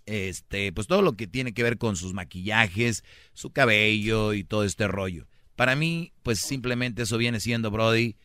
Este, 0.07 0.73
pues 0.73 0.87
todo 0.87 1.03
lo 1.03 1.13
que 1.13 1.27
tiene 1.27 1.53
que 1.53 1.63
ver 1.63 1.77
con 1.77 1.95
sus 1.95 2.13
maquillajes, 2.13 3.03
su 3.33 3.51
cabello 3.51 4.33
y 4.33 4.43
todo 4.43 4.63
este 4.63 4.87
rollo. 4.87 5.27
Para 5.55 5.75
mí, 5.75 6.11
pues 6.23 6.39
simplemente 6.39 7.03
eso 7.03 7.17
viene 7.17 7.39
siendo, 7.39 7.71
Brody, 7.71 8.15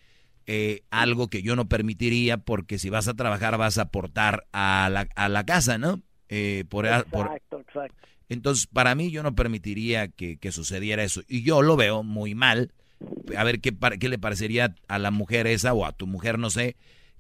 eh, 0.47 0.83
algo 0.91 1.29
que 1.29 1.43
yo 1.43 1.57
no 1.57 1.69
permitiría 1.69 2.39
porque 2.39 2.79
si 2.79 2.89
vas 2.91 3.09
a 3.09 3.15
trabajar 3.15 3.59
vas 3.59 3.79
a 3.79 3.83
aportar 3.83 4.47
a 4.53 4.89
la, 4.91 5.09
a 5.17 5.29
la 5.29 5.45
casa, 5.45 5.77
¿no? 5.79 6.03
Eh, 6.29 6.65
por, 6.69 6.87
por- 7.11 7.27
Exacto, 7.27 7.61
exacto. 7.61 8.09
entonces, 8.29 8.67
para 8.67 8.95
mí 8.95 9.11
yo 9.11 9.23
no 9.23 9.35
permitiría 9.35 10.09
que, 10.09 10.37
que 10.39 10.53
sucediera 10.53 11.03
eso. 11.05 11.23
Y 11.29 11.43
yo 11.43 11.63
lo 11.63 11.77
veo 11.77 12.03
muy 12.03 12.35
mal. 12.35 12.73
A 13.37 13.45
ver 13.45 13.61
qué, 13.61 13.73
par- 13.73 13.99
qué 13.99 14.09
le 14.09 14.19
parecería 14.19 14.75
a 14.89 14.99
la 14.99 15.11
mujer 15.11 15.47
esa 15.47 15.73
o 15.75 15.85
a 15.85 15.93
tu 15.93 16.07
mujer, 16.07 16.39
no 16.39 16.51
sé, 16.51 16.77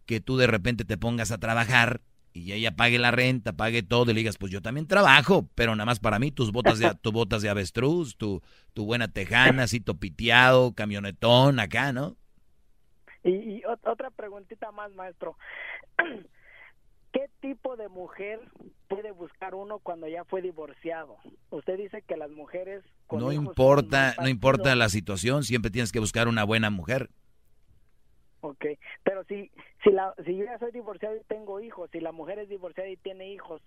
que 0.07 0.21
tú 0.21 0.37
de 0.37 0.47
repente 0.47 0.85
te 0.85 0.97
pongas 0.97 1.31
a 1.33 1.39
trabajar 1.39 2.01
y 2.37 2.53
ella 2.53 2.77
pague 2.77 2.99
la 2.99 3.11
renta, 3.11 3.55
pague 3.55 3.83
todo, 3.83 4.11
y 4.11 4.15
le 4.15 4.21
digas, 4.21 4.37
pues 4.37 4.53
yo 4.53 4.61
también 4.61 4.87
trabajo, 4.87 5.49
pero 5.55 5.75
nada 5.75 5.87
más 5.87 6.01
para 6.01 6.19
mí, 6.19 6.31
tus 6.31 6.53
botas 6.53 6.79
de, 6.79 6.95
tus 7.01 7.13
botas 7.13 7.43
de 7.43 7.49
avestruz, 7.49 8.17
tu, 8.17 8.43
tu 8.75 8.85
buena 8.85 9.09
tejana, 9.09 9.65
así 9.65 9.81
topiteado, 9.81 10.75
camionetón, 10.75 11.59
acá, 11.61 11.93
¿no? 11.93 12.17
Y, 13.25 13.31
y 13.31 13.63
ot- 13.63 13.81
otra 13.91 14.11
preguntita 14.11 14.71
más, 14.71 14.93
maestro. 14.93 15.37
¿Qué 17.13 17.31
tipo 17.41 17.77
de 17.77 17.89
mujer 17.89 18.41
puede 18.89 19.11
buscar 19.11 19.55
uno 19.55 19.79
cuando 19.79 20.07
ya 20.07 20.25
fue 20.27 20.43
divorciado? 20.43 21.17
Usted 21.51 21.79
dice 21.79 22.03
que 22.03 22.17
las 22.17 22.31
mujeres... 22.31 22.85
con 23.07 23.21
No 23.21 23.33
importa, 23.33 24.15
no 24.21 24.29
importa 24.29 24.75
la 24.77 24.91
situación, 24.91 25.43
siempre 25.43 25.71
tienes 25.71 25.93
que 25.93 25.99
buscar 26.01 26.29
una 26.29 26.45
buena 26.45 26.69
mujer. 26.69 27.09
Ok, 28.43 28.65
pero 29.03 29.25
si, 29.25 29.51
si, 29.87 29.93
la, 29.93 30.13
si 30.25 30.37
yo 30.37 30.45
ya 30.45 30.59
soy 30.59 30.73
divorciado 30.73 31.15
y 31.17 31.21
tengo 31.29 31.61
hijos, 31.61 31.89
si 31.93 32.01
la 32.01 32.11
mujer 32.13 32.39
es 32.41 32.49
divorciada 32.49 32.89
y 32.91 32.97
tiene 32.97 33.31
hijos, 33.33 33.63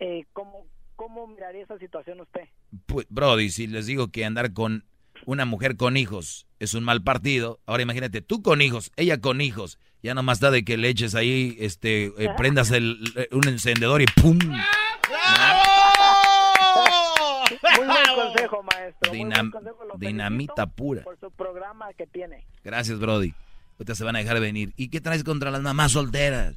eh, 0.00 0.24
¿cómo, 0.32 0.66
¿cómo 0.96 1.26
miraría 1.26 1.62
esa 1.62 1.78
situación 1.78 2.20
usted? 2.20 2.48
Pues, 2.86 3.06
Brody, 3.10 3.50
si 3.50 3.66
les 3.66 3.86
digo 3.86 4.08
que 4.08 4.24
andar 4.24 4.52
con 4.52 4.84
una 5.26 5.44
mujer 5.44 5.76
con 5.76 5.96
hijos 5.96 6.46
es 6.58 6.74
un 6.74 6.84
mal 6.84 7.02
partido, 7.02 7.60
ahora 7.66 7.82
imagínate, 7.82 8.22
tú 8.22 8.42
con 8.42 8.62
hijos, 8.62 8.90
ella 8.96 9.20
con 9.20 9.40
hijos, 9.40 9.78
ya 10.02 10.14
nomás 10.14 10.40
da 10.40 10.50
de 10.50 10.64
que 10.64 10.76
le 10.76 10.88
eches 10.88 11.14
ahí, 11.14 11.56
este, 11.60 12.06
eh, 12.06 12.30
prendas 12.36 12.70
el, 12.70 12.98
eh, 13.16 13.28
un 13.32 13.46
encendedor 13.46 14.00
y 14.02 14.06
¡pum! 14.20 14.38
Muy 17.76 17.86
buen 17.86 18.14
consejo, 18.14 18.62
maestro. 18.62 19.10
muy 19.12 19.18
buen 19.18 19.30
Dinam- 19.32 19.50
consejo, 19.52 19.84
lo 19.84 19.94
dinamita 19.98 20.54
felicito 20.54 20.76
pura. 20.76 21.02
Por 21.02 21.18
su 21.20 21.30
programa 21.30 21.92
que 21.94 22.06
tiene. 22.06 22.44
Gracias, 22.64 22.98
Brody. 22.98 23.34
Ahorita 23.82 23.96
se 23.96 24.04
van 24.04 24.14
a 24.14 24.20
dejar 24.20 24.38
venir. 24.38 24.72
¿Y 24.76 24.90
qué 24.90 25.00
traes 25.00 25.24
contra 25.24 25.50
las 25.50 25.60
mamás 25.60 25.90
solteras? 25.90 26.56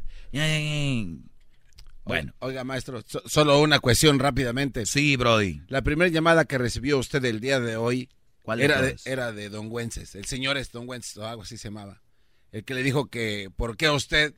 Bueno. 2.04 2.34
Oiga, 2.38 2.64
maestro, 2.64 3.02
so- 3.08 3.24
solo 3.26 3.60
una 3.62 3.80
cuestión 3.80 4.20
rápidamente. 4.20 4.86
Sí, 4.86 5.16
Brody. 5.16 5.64
La 5.68 5.82
primera 5.82 6.12
llamada 6.12 6.46
que 6.46 6.60
recibió 6.60 7.00
usted 7.00 7.26
el 7.26 7.40
día 7.40 7.60
de 7.60 7.78
hoy 7.78 8.10
¿Cuál 8.44 8.62
era, 8.62 8.80
de, 8.80 8.96
era 9.06 9.32
de 9.32 9.50
Don 9.50 9.72
Wences. 9.72 10.14
El 10.14 10.26
señor 10.26 10.58
es 10.58 10.72
Don 10.72 10.88
Wences 10.88 11.18
o 11.18 11.26
algo 11.28 11.42
así 11.42 11.58
se 11.58 11.70
llamaba. 11.70 12.04
El 12.52 12.64
que 12.64 12.76
le 12.76 12.84
dijo 12.84 13.08
que 13.10 13.50
por 13.56 13.76
qué 13.76 13.90
usted 13.90 14.36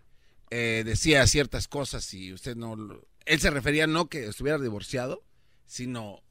eh, 0.50 0.84
decía 0.86 1.28
ciertas 1.28 1.68
cosas 1.68 2.14
y 2.14 2.32
usted 2.32 2.56
no... 2.56 2.78
Él 3.26 3.40
se 3.42 3.50
refería 3.50 3.86
no 3.86 4.08
que 4.08 4.28
estuviera 4.28 4.58
divorciado, 4.60 5.26
sino 5.66 6.24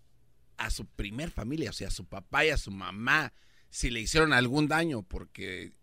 a 0.57 0.71
su 0.71 0.87
primer 0.87 1.31
familia, 1.31 1.69
o 1.69 1.75
sea, 1.75 1.89
a 1.89 1.91
su 1.91 2.07
papá 2.07 2.47
y 2.47 2.49
a 2.49 2.57
su 2.57 2.71
mamá, 2.71 3.35
si 3.69 3.91
le 3.91 4.01
hicieron 4.01 4.33
algún 4.33 4.69
daño, 4.69 5.03
porque 5.03 5.75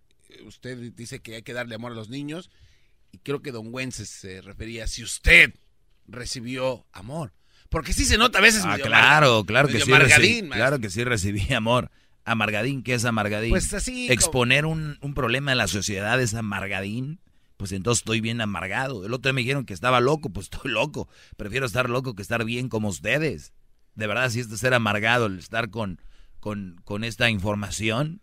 usted 0.45 0.77
dice 0.95 1.19
que 1.21 1.35
hay 1.35 1.43
que 1.43 1.53
darle 1.53 1.75
amor 1.75 1.91
a 1.91 1.95
los 1.95 2.09
niños, 2.09 2.49
y 3.11 3.19
creo 3.19 3.41
que 3.41 3.51
Don 3.51 3.67
Wences 3.73 4.09
se 4.09 4.41
refería 4.41 4.87
si 4.87 5.03
usted 5.03 5.53
recibió 6.07 6.85
amor. 6.91 7.33
Porque 7.69 7.93
sí 7.93 8.05
se 8.05 8.17
nota 8.17 8.37
a 8.39 8.41
veces 8.41 8.63
Ah, 8.65 8.77
claro, 8.77 9.43
claro 9.45 9.67
que 9.67 9.79
sí. 9.79 9.91
recibí, 9.91 10.47
claro 10.49 10.79
que 10.79 10.89
sí 10.89 11.03
recibí 11.03 11.51
amor. 11.53 11.89
Amargadín, 12.25 12.83
¿qué 12.83 12.93
es 12.93 13.03
amargadín? 13.05 13.49
Pues 13.49 13.73
así 13.73 14.07
como- 14.07 14.13
Exponer 14.13 14.65
un, 14.65 14.97
un 15.01 15.13
problema 15.13 15.51
en 15.51 15.57
la 15.57 15.67
sociedad 15.67 16.21
es 16.21 16.33
amargadín. 16.33 17.19
Pues 17.57 17.71
entonces 17.71 18.01
estoy 18.01 18.19
bien 18.21 18.41
amargado. 18.41 19.05
El 19.05 19.13
otro 19.13 19.29
día 19.29 19.33
me 19.33 19.41
dijeron 19.41 19.65
que 19.65 19.73
estaba 19.73 20.01
loco, 20.01 20.29
pues 20.29 20.45
estoy 20.51 20.71
loco. 20.71 21.07
Prefiero 21.37 21.65
estar 21.65 21.89
loco 21.89 22.15
que 22.15 22.21
estar 22.21 22.43
bien 22.45 22.67
como 22.69 22.89
ustedes. 22.89 23.53
De 23.95 24.07
verdad, 24.07 24.29
si 24.29 24.39
es 24.39 24.49
de 24.49 24.57
ser 24.57 24.73
amargado, 24.73 25.27
el 25.27 25.39
estar 25.39 25.69
con, 25.69 26.01
con, 26.39 26.81
con 26.83 27.03
esta 27.03 27.29
información, 27.29 28.21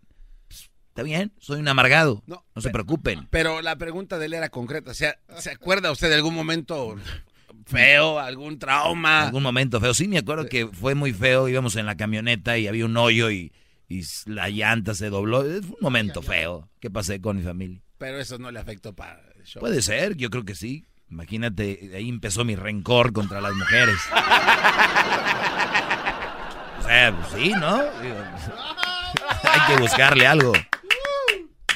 está 1.01 1.19
bien, 1.19 1.33
soy 1.39 1.61
un 1.61 1.69
amargado. 1.69 2.23
No, 2.27 2.45
se 2.57 2.71
preocupen. 2.71 3.27
Pero 3.31 3.63
la 3.63 3.77
pregunta 3.77 4.19
de 4.19 4.27
él 4.27 4.35
era 4.35 4.51
concreta. 4.51 4.91
O 4.91 4.95
sea, 4.95 5.19
¿se 5.39 5.51
acuerda 5.51 5.91
usted 5.91 6.09
de 6.11 6.17
algún 6.17 6.35
momento 6.35 6.97
feo, 7.67 8.19
algún 8.19 8.59
trauma? 8.59 9.25
algún 9.25 9.43
momento 9.43 9.81
feo. 9.81 9.95
Sí, 9.95 10.09
me 10.09 10.19
acuerdo 10.19 10.47
que 10.47 10.67
fue 10.67 10.95
muy 10.95 11.13
feo. 11.13 11.49
Íbamos 11.49 11.77
en 11.77 11.87
la 11.87 11.97
camioneta 11.97 12.59
y 12.59 12.69
había 12.69 12.85
un 12.85 12.97
hoyo 12.97 13.31
y, 13.31 13.53
y 13.89 14.03
la 14.27 14.51
llanta 14.51 14.95
se 14.95 15.09
dobló. 15.09 15.41
Fue 15.43 15.61
un 15.61 15.77
momento 15.81 16.21
feo 16.23 16.69
que 16.81 16.91
pasé 16.91 17.21
con 17.21 17.39
mi 17.39 17.43
familia. 17.43 17.81
Pero 17.97 18.19
eso 18.19 18.39
no 18.39 18.51
le 18.51 18.61
afectó 18.61 18.95
para 18.95 19.21
el 19.37 19.45
show. 19.45 19.61
Puede 19.61 19.81
ser, 19.83 20.17
yo 20.17 20.29
creo 20.31 20.45
que 20.45 20.55
sí. 20.55 20.87
Imagínate, 21.11 21.93
ahí 21.95 22.09
empezó 22.09 22.45
mi 22.45 22.57
rencor 22.57 23.13
contra 23.13 23.41
las 23.41 23.55
mujeres. 23.55 23.97
O 26.81 26.93
sea, 26.93 27.15
pues 27.15 27.29
sí, 27.41 27.53
¿no? 27.53 27.77
Hay 29.43 29.61
que 29.69 29.81
buscarle 29.81 30.27
algo. 30.27 30.53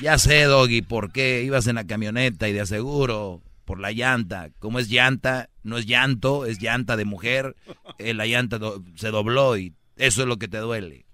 Ya 0.01 0.19
sé, 0.19 0.43
Doggy, 0.45 0.83
por 0.83 1.13
qué 1.13 1.43
ibas 1.45 1.67
en 1.67 1.77
la 1.77 1.87
camioneta 1.87 2.49
y 2.49 2.53
de 2.53 2.61
aseguro 2.61 3.43
por 3.65 3.81
la 3.81 3.93
llanta. 3.93 4.51
Como 4.59 4.79
es 4.79 4.89
llanta, 4.89 5.51
no 5.63 5.79
es 5.79 5.87
llanto, 5.87 6.47
es 6.47 6.61
llanta 6.61 6.97
de 6.97 7.05
mujer. 7.05 7.57
eh, 7.99 8.15
la 8.15 8.27
llanta 8.27 8.59
se 8.97 9.11
dobló 9.11 9.57
y 9.57 9.75
eso 9.97 10.23
es 10.23 10.29
lo 10.29 10.39
que 10.39 10.49
te 10.49 10.59
duele. 10.59 11.07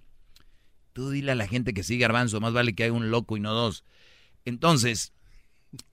Tú 0.93 1.11
dile 1.11 1.33
a 1.33 1.37
la 1.37 1.47
gente 1.47 1.73
que 1.73 1.83
sí, 1.83 1.99
Garbanzo, 1.99 2.41
más 2.41 2.53
vale 2.53 2.75
que 2.75 2.85
hay 2.85 2.91
un 2.91 3.11
loco 3.11 3.37
y 3.37 3.41
no 3.41 3.53
dos. 3.53 3.85
Entonces, 4.45 5.13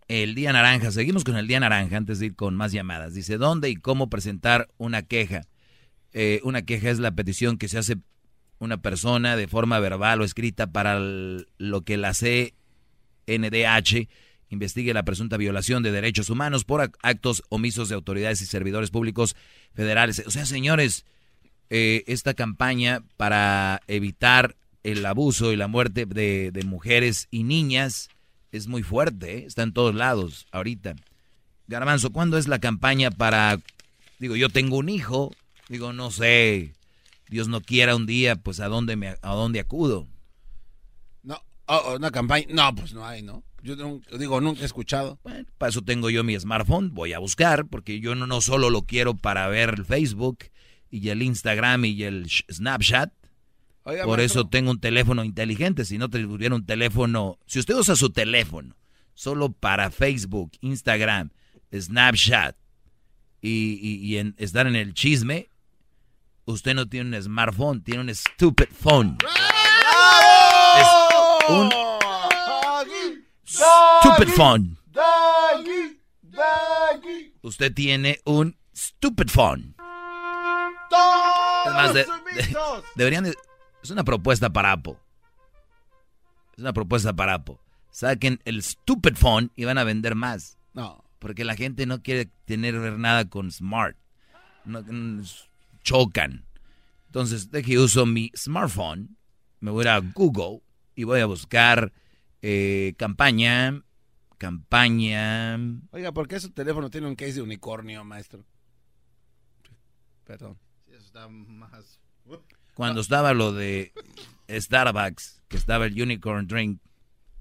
el 0.08 0.34
día 0.34 0.54
naranja, 0.54 0.92
seguimos 0.92 1.24
con 1.24 1.38
el 1.38 1.48
día 1.48 1.60
naranja 1.60 1.98
antes 1.98 2.20
de 2.20 2.28
ir 2.28 2.36
con 2.36 2.56
más 2.56 2.72
llamadas. 2.72 3.14
Dice, 3.14 3.38
¿dónde 3.38 3.70
y 3.70 3.76
cómo 3.76 4.10
presentar 4.10 4.70
una 4.78 5.04
queja? 5.04 5.44
Eh, 6.14 6.40
una 6.44 6.64
queja 6.64 6.90
es 6.90 7.00
la 7.00 7.12
petición 7.12 7.58
que 7.58 7.68
se 7.68 7.78
hace 7.78 7.98
una 8.60 8.78
persona 8.78 9.36
de 9.36 9.48
forma 9.48 9.80
verbal 9.80 10.22
o 10.22 10.24
escrita 10.24 10.68
para 10.68 11.00
lo 11.00 11.82
que 11.82 11.98
la 11.98 12.14
CNDH 13.28 14.08
investigue 14.50 14.94
la 14.94 15.04
presunta 15.04 15.36
violación 15.38 15.84
de 15.84 15.92
derechos 15.92 16.30
humanos 16.30 16.64
por 16.64 16.80
ac- 16.82 16.96
actos 17.04 17.44
omisos 17.50 17.90
de 17.90 17.96
autoridades 17.96 18.42
y 18.42 18.46
servidores 18.46 18.90
públicos 18.92 19.36
federales. 19.74 20.24
O 20.26 20.32
sea, 20.32 20.46
señores, 20.46 21.06
eh, 21.70 22.04
esta 22.08 22.34
campaña 22.34 23.04
para 23.18 23.82
evitar 23.88 24.56
el 24.84 25.06
abuso 25.06 25.52
y 25.52 25.58
la 25.58 25.68
muerte 25.68 26.06
de, 26.06 26.52
de 26.52 26.64
mujeres 26.64 27.28
y 27.30 27.44
niñas 27.44 28.08
es 28.54 28.68
muy 28.68 28.84
fuerte, 28.84 29.40
¿eh? 29.40 29.44
está 29.46 29.64
en 29.64 29.74
todos 29.74 29.94
lados 29.94 30.48
ahorita. 30.52 30.96
Garbanzo, 31.68 32.12
¿cuándo 32.12 32.38
es 32.38 32.48
la 32.48 32.60
campaña 32.60 33.12
para, 33.12 33.60
digo, 34.20 34.38
yo 34.38 34.48
tengo 34.48 34.78
un 34.78 34.88
hijo, 34.88 35.34
digo, 35.68 35.92
no 35.92 36.10
sé, 36.12 36.72
Dios 37.28 37.50
no 37.50 37.60
quiera 37.60 37.98
un 37.98 38.06
día, 38.06 38.38
pues 38.38 38.62
a 38.62 38.68
dónde 38.70 38.96
me, 38.96 39.10
a 39.22 39.34
dónde 39.34 39.60
acudo? 39.60 40.08
Oh, 41.68 41.82
oh, 41.86 41.96
una 41.98 42.12
campaña. 42.12 42.46
No, 42.50 42.74
pues 42.76 42.94
no 42.94 43.06
hay, 43.06 43.22
¿no? 43.22 43.44
Yo 43.64 43.76
digo, 44.18 44.40
nunca 44.40 44.62
he 44.62 44.66
escuchado. 44.66 45.20
Bueno, 45.24 45.46
para 45.58 45.70
eso 45.70 45.82
tengo 45.82 46.10
yo 46.10 46.24
mi 46.24 46.40
smartphone, 46.40 46.94
voy 46.94 47.14
a 47.14 47.20
buscar, 47.20 47.66
porque 47.68 48.00
yo 48.00 48.16
no, 48.16 48.26
no 48.28 48.40
solo 48.42 48.70
lo 48.70 48.84
quiero 48.84 49.16
para 49.18 49.48
ver 49.50 49.74
el 49.78 49.84
Facebook 49.86 50.40
y 50.90 51.10
el 51.10 51.22
Instagram 51.22 51.84
y 51.86 52.04
el 52.04 52.30
Snapchat. 52.30 53.12
Oiga, 53.84 54.04
Por 54.06 54.20
maestro. 54.20 54.42
eso 54.42 54.50
tengo 54.50 54.72
un 54.72 54.80
teléfono 54.80 55.24
inteligente. 55.24 55.84
Si 55.86 55.98
no 55.98 56.10
tuviera 56.10 56.56
un 56.56 56.66
teléfono, 56.66 57.40
si 57.46 57.60
usted 57.60 57.74
usa 57.76 57.96
su 57.96 58.10
teléfono 58.12 58.76
solo 59.14 59.52
para 59.52 59.92
Facebook, 59.92 60.52
Instagram, 60.62 61.32
Snapchat 61.74 62.56
y, 63.42 63.80
y- 63.82 64.06
y 64.06 64.18
en, 64.18 64.36
estar 64.38 64.68
en 64.68 64.76
el 64.76 64.94
chisme, 64.94 65.50
usted 66.46 66.74
no 66.76 66.88
tiene 66.88 67.18
un 67.18 67.24
smartphone, 67.24 67.82
tiene 67.84 68.02
un 68.02 68.16
stupid 68.16 68.68
phone. 68.72 69.18
Es 70.80 70.88
un 71.50 71.70
stupid 73.46 74.30
phone. 74.36 74.78
Usted 77.42 77.74
tiene 77.74 78.20
un 78.26 78.56
stupid 78.76 79.30
phone. 79.30 79.76
Es 81.66 81.74
más, 81.74 81.94
de- 81.94 82.06
de- 82.36 82.56
deberían 82.96 83.24
de- 83.26 83.36
es 83.84 83.90
una 83.90 84.04
propuesta 84.04 84.50
para 84.50 84.72
Apple. 84.72 84.98
Es 86.54 86.60
una 86.60 86.74
propuesta 86.74 87.14
para 87.14 87.36
Apple. 87.36 87.58
Saquen 87.92 88.40
el 88.46 88.62
stupid 88.64 89.16
phone 89.16 89.52
y 89.56 89.66
van 89.66 89.78
a 89.78 89.84
vender 89.84 90.16
más. 90.16 90.58
No. 90.74 91.04
Porque 91.20 91.44
la 91.44 91.56
gente 91.56 91.86
no 91.86 92.02
quiere 92.04 92.30
tener 92.46 92.80
ver 92.80 92.98
nada 93.00 93.28
con 93.30 93.52
smart. 93.52 93.96
No- 94.66 94.84
chocan. 95.84 96.46
Entonces, 97.08 97.50
de 97.52 97.64
que 97.64 97.80
uso 97.80 98.06
mi 98.06 98.32
smartphone, 98.36 99.18
me 99.62 99.72
voy 99.72 99.88
a 99.88 100.00
Google 100.00 100.62
y 100.98 101.04
voy 101.06 101.22
a 101.22 101.26
buscar 101.28 101.94
eh, 102.42 102.96
campaña, 102.98 103.82
campaña. 104.38 105.58
Oiga, 105.92 106.12
¿por 106.12 106.28
qué 106.28 106.40
su 106.40 106.50
teléfono 106.52 106.90
tiene 106.90 107.08
un 107.08 107.16
case 107.16 107.34
de 107.34 107.42
unicornio, 107.44 108.04
maestro? 108.04 108.44
Perdón. 110.26 110.58
Eso 110.90 111.00
está 111.06 111.28
más. 111.30 112.00
Cuando 112.74 113.02
estaba 113.02 113.34
lo 113.34 113.54
de 113.54 113.94
Starbucks, 114.50 115.44
que 115.48 115.58
estaba 115.58 115.86
el 115.86 116.02
unicorn 116.02 116.48
drink, 116.48 116.82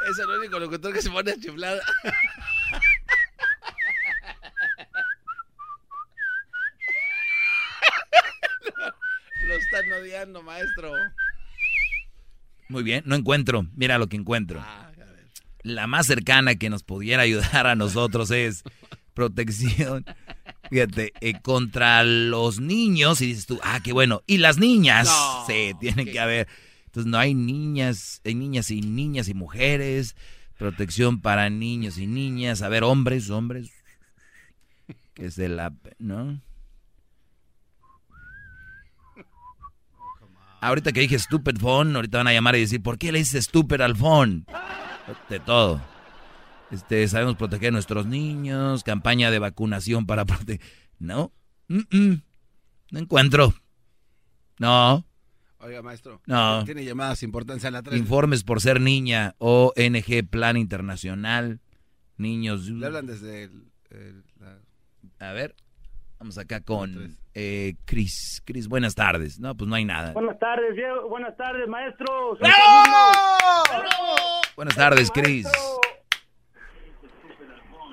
Es 0.10 0.20
el 0.20 0.30
único 0.30 0.60
locutor 0.60 0.94
que 0.94 1.02
se 1.02 1.10
pone 1.10 1.32
a 1.32 1.40
chiflar. 1.40 1.80
Lo 9.48 9.54
están 9.54 9.92
odiando, 9.94 10.44
maestro. 10.44 10.92
Muy 12.70 12.84
bien, 12.84 13.04
no 13.06 13.16
encuentro. 13.16 13.66
Mira 13.76 13.98
lo 13.98 14.08
que 14.08 14.18
encuentro. 14.18 14.64
La 15.62 15.88
más 15.88 16.08
cercana 16.08 16.56
que 16.56 16.70
nos 16.70 16.84
pudiera 16.84 17.24
ayudar 17.24 17.68
a 17.68 17.76
nosotros 17.76 18.32
es 18.32 18.64
protección. 19.14 20.06
Fíjate, 20.70 21.14
eh, 21.22 21.42
contra 21.42 22.04
los 22.04 22.60
niños. 22.60 23.22
Y 23.22 23.28
dices 23.28 23.46
tú, 23.46 23.60
ah, 23.64 23.80
qué 23.84 23.92
bueno. 23.92 24.22
Y 24.28 24.38
las 24.38 24.58
niñas. 24.58 25.08
No, 25.08 25.46
sí, 25.48 25.74
tienen 25.80 26.06
que 26.06 26.20
haber. 26.20 26.48
Entonces 26.86 27.12
no 27.12 27.18
hay 27.18 27.34
niñas, 27.34 28.22
hay 28.26 28.36
niñas 28.36 28.72
y 28.72 28.82
niñas 28.82 29.28
y 29.28 29.34
mujeres. 29.34 30.16
Protección 30.58 31.22
para 31.22 31.50
niños 31.50 31.98
y 31.98 32.08
niñas. 32.08 32.62
A 32.62 32.70
ver, 32.70 32.84
hombres, 32.84 33.30
hombres. 33.30 33.72
Que 35.14 35.26
es 35.26 35.36
de 35.36 35.50
la... 35.50 35.74
¿No? 35.98 36.42
Ahorita 40.62 40.92
que 40.92 41.00
dije 41.02 41.18
stupid 41.18 41.58
phone, 41.58 41.96
ahorita 41.96 42.18
van 42.18 42.28
a 42.28 42.34
llamar 42.34 42.56
y 42.58 42.62
decir, 42.62 42.82
¿por 42.82 42.98
qué 42.98 43.12
le 43.12 43.20
dices 43.20 43.46
stupid 43.46 43.80
al 43.80 43.96
phone? 43.96 44.46
De 45.30 45.40
todo. 45.40 45.82
Este, 46.72 47.08
sabemos 47.08 47.36
proteger 47.36 47.70
a 47.70 47.72
nuestros 47.72 48.06
niños, 48.06 48.84
campaña 48.84 49.32
de 49.32 49.40
vacunación 49.40 50.06
para 50.06 50.26
proteger. 50.26 50.62
No, 51.00 51.32
Mm, 51.68 51.82
mm. 51.98 52.22
no 52.92 53.00
encuentro. 53.00 53.54
No, 54.60 55.06
Oiga, 55.62 55.82
maestro. 55.82 56.22
No. 56.26 56.64
Tiene 56.64 56.86
llamadas 56.86 57.22
importantes 57.22 57.66
a 57.66 57.72
la 57.72 57.82
3. 57.84 57.98
informes 58.00 58.44
por 58.44 58.62
ser 58.62 58.80
niña, 58.80 59.36
ONG 59.40 60.26
Plan 60.30 60.56
Internacional, 60.56 61.60
niños. 62.18 62.70
Le 62.70 62.86
hablan 62.86 63.06
desde 63.08 63.44
el, 63.44 63.72
el- 63.90 64.24
la- 64.40 65.28
A 65.28 65.34
ver, 65.34 65.56
vamos 66.18 66.38
acá 66.38 66.62
con 66.62 67.18
eh, 67.34 67.76
Cris. 67.86 68.42
Cris, 68.46 68.68
buenas 68.70 68.96
tardes. 68.96 69.38
No, 69.40 69.56
pues 69.56 69.68
no 69.70 69.76
hay 69.76 69.84
nada. 69.86 70.14
Buenas 70.14 70.40
tardes, 70.40 70.76
Diego. 70.76 71.10
Buenas 71.10 71.36
tardes, 71.36 71.68
maestro. 71.68 72.38
Buenas 74.60 74.76
tardes, 74.76 75.10
Cris. 75.10 75.48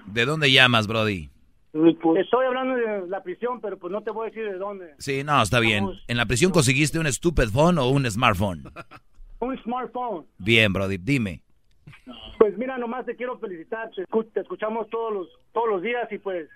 ¿De 0.05 0.25
dónde 0.25 0.51
llamas, 0.51 0.89
Brody? 0.89 1.31
Estoy 1.73 2.45
hablando 2.45 2.75
de 2.75 3.07
la 3.07 3.23
prisión, 3.23 3.61
pero 3.61 3.79
pues 3.79 3.93
no 3.93 4.03
te 4.03 4.11
voy 4.11 4.27
a 4.27 4.31
decir 4.31 4.51
de 4.51 4.59
dónde. 4.59 4.95
Sí, 4.99 5.23
no, 5.23 5.41
está 5.41 5.61
bien. 5.61 5.89
¿En 6.09 6.17
la 6.17 6.27
prisión 6.27 6.51
conseguiste 6.51 6.99
un 6.99 7.07
stupid 7.13 7.51
phone 7.51 7.79
o 7.79 7.89
un 7.91 8.11
smartphone? 8.11 8.65
Un 9.39 9.57
smartphone. 9.63 10.27
Bien, 10.39 10.73
Brody, 10.73 10.97
dime. 10.99 11.41
Pues 12.37 12.59
mira, 12.59 12.77
nomás 12.79 13.07
te 13.07 13.15
quiero 13.15 13.39
felicitar. 13.39 13.89
Te, 13.95 14.03
escu- 14.05 14.27
te 14.33 14.41
escuchamos 14.41 14.91
todos 14.91 15.13
los 15.15 15.29
todos 15.53 15.69
los 15.69 15.83
días 15.83 16.11
y 16.11 16.19
pues 16.19 16.49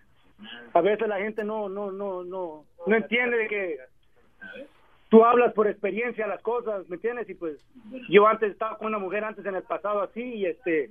a 0.75 0.81
veces 0.81 1.07
la 1.07 1.19
gente 1.19 1.45
no 1.45 1.69
no 1.69 1.93
no 1.93 2.25
no 2.25 2.65
no 2.85 2.97
entiende 2.97 3.37
de 3.37 3.47
que 3.47 3.77
tú 5.11 5.25
hablas 5.25 5.53
por 5.53 5.67
experiencia 5.69 6.27
las 6.27 6.41
cosas, 6.41 6.89
¿me 6.89 6.95
entiendes? 6.97 7.29
Y 7.29 7.35
pues 7.35 7.59
yo 8.09 8.27
antes 8.27 8.53
estaba 8.53 8.79
con 8.79 8.87
una 8.89 8.99
mujer 8.99 9.25
antes 9.25 9.45
en 9.45 9.55
el 9.57 9.63
pasado 9.63 10.03
así 10.03 10.23
y 10.23 10.47
este 10.47 10.91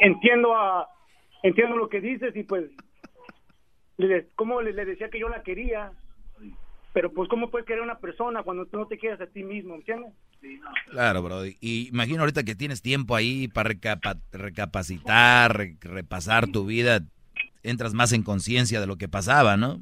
entiendo 0.00 0.54
a 0.54 0.88
entiendo 1.42 1.76
lo 1.76 1.88
que 1.88 2.00
dices 2.00 2.36
y 2.36 2.44
pues 2.44 2.70
le, 3.96 4.28
como 4.36 4.62
le, 4.62 4.72
decía 4.84 5.08
que 5.10 5.18
yo 5.18 5.28
la 5.28 5.42
quería, 5.42 5.92
pero 6.92 7.12
pues 7.12 7.28
cómo 7.28 7.50
puedes 7.50 7.66
querer 7.66 7.82
una 7.82 7.98
persona 7.98 8.42
cuando 8.42 8.66
tú 8.66 8.78
no 8.78 8.86
te 8.86 8.98
quieres 8.98 9.20
a 9.20 9.26
ti 9.26 9.42
mismo, 9.42 9.70
¿me 9.72 9.78
entiendes? 9.78 10.12
Claro, 10.90 11.22
Brody. 11.22 11.56
Y 11.60 11.88
imagino 11.88 12.20
ahorita 12.20 12.42
que 12.42 12.54
tienes 12.54 12.82
tiempo 12.82 13.14
ahí 13.14 13.48
para 13.48 13.70
recapa- 13.70 14.20
recapacitar, 14.32 15.56
re- 15.56 15.76
repasar 15.80 16.48
tu 16.48 16.66
vida, 16.66 17.00
entras 17.62 17.94
más 17.94 18.12
en 18.12 18.22
conciencia 18.22 18.80
de 18.80 18.86
lo 18.86 18.96
que 18.96 19.08
pasaba, 19.08 19.56
¿no? 19.56 19.80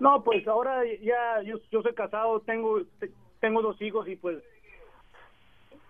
No, 0.00 0.22
pues 0.24 0.46
ahora 0.48 0.82
ya 1.00 1.42
yo, 1.42 1.58
yo 1.70 1.82
soy 1.82 1.94
casado, 1.94 2.40
tengo 2.40 2.82
te- 2.98 3.10
tengo 3.40 3.62
dos 3.62 3.80
hijos 3.80 4.08
y 4.08 4.16
pues 4.16 4.42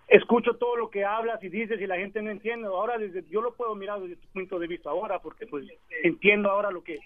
escucho 0.07 0.55
todo 0.57 0.75
lo 0.75 0.89
que 0.89 1.03
hablas 1.03 1.43
y 1.43 1.49
dices 1.49 1.79
y 1.81 1.87
la 1.87 1.97
gente 1.97 2.21
no 2.21 2.29
entiende. 2.29 2.67
Ahora 2.67 2.97
desde 2.97 3.23
yo 3.29 3.41
lo 3.41 3.55
puedo 3.55 3.75
mirar 3.75 3.99
desde 4.01 4.17
tu 4.17 4.27
punto 4.29 4.59
de 4.59 4.67
vista 4.67 4.89
ahora 4.89 5.19
porque 5.19 5.47
pues 5.47 5.65
entiendo 6.03 6.49
ahora 6.51 6.69
lo 6.71 6.83
que 6.83 6.99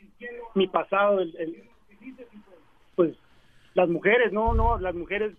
mi 0.55 0.67
pasado 0.67 1.19
el, 1.21 1.35
el- 1.37 1.63
pues 2.95 3.15
las 3.73 3.87
mujeres, 3.87 4.33
no, 4.33 4.53
no, 4.53 4.77
las 4.79 4.93
mujeres 4.95 5.37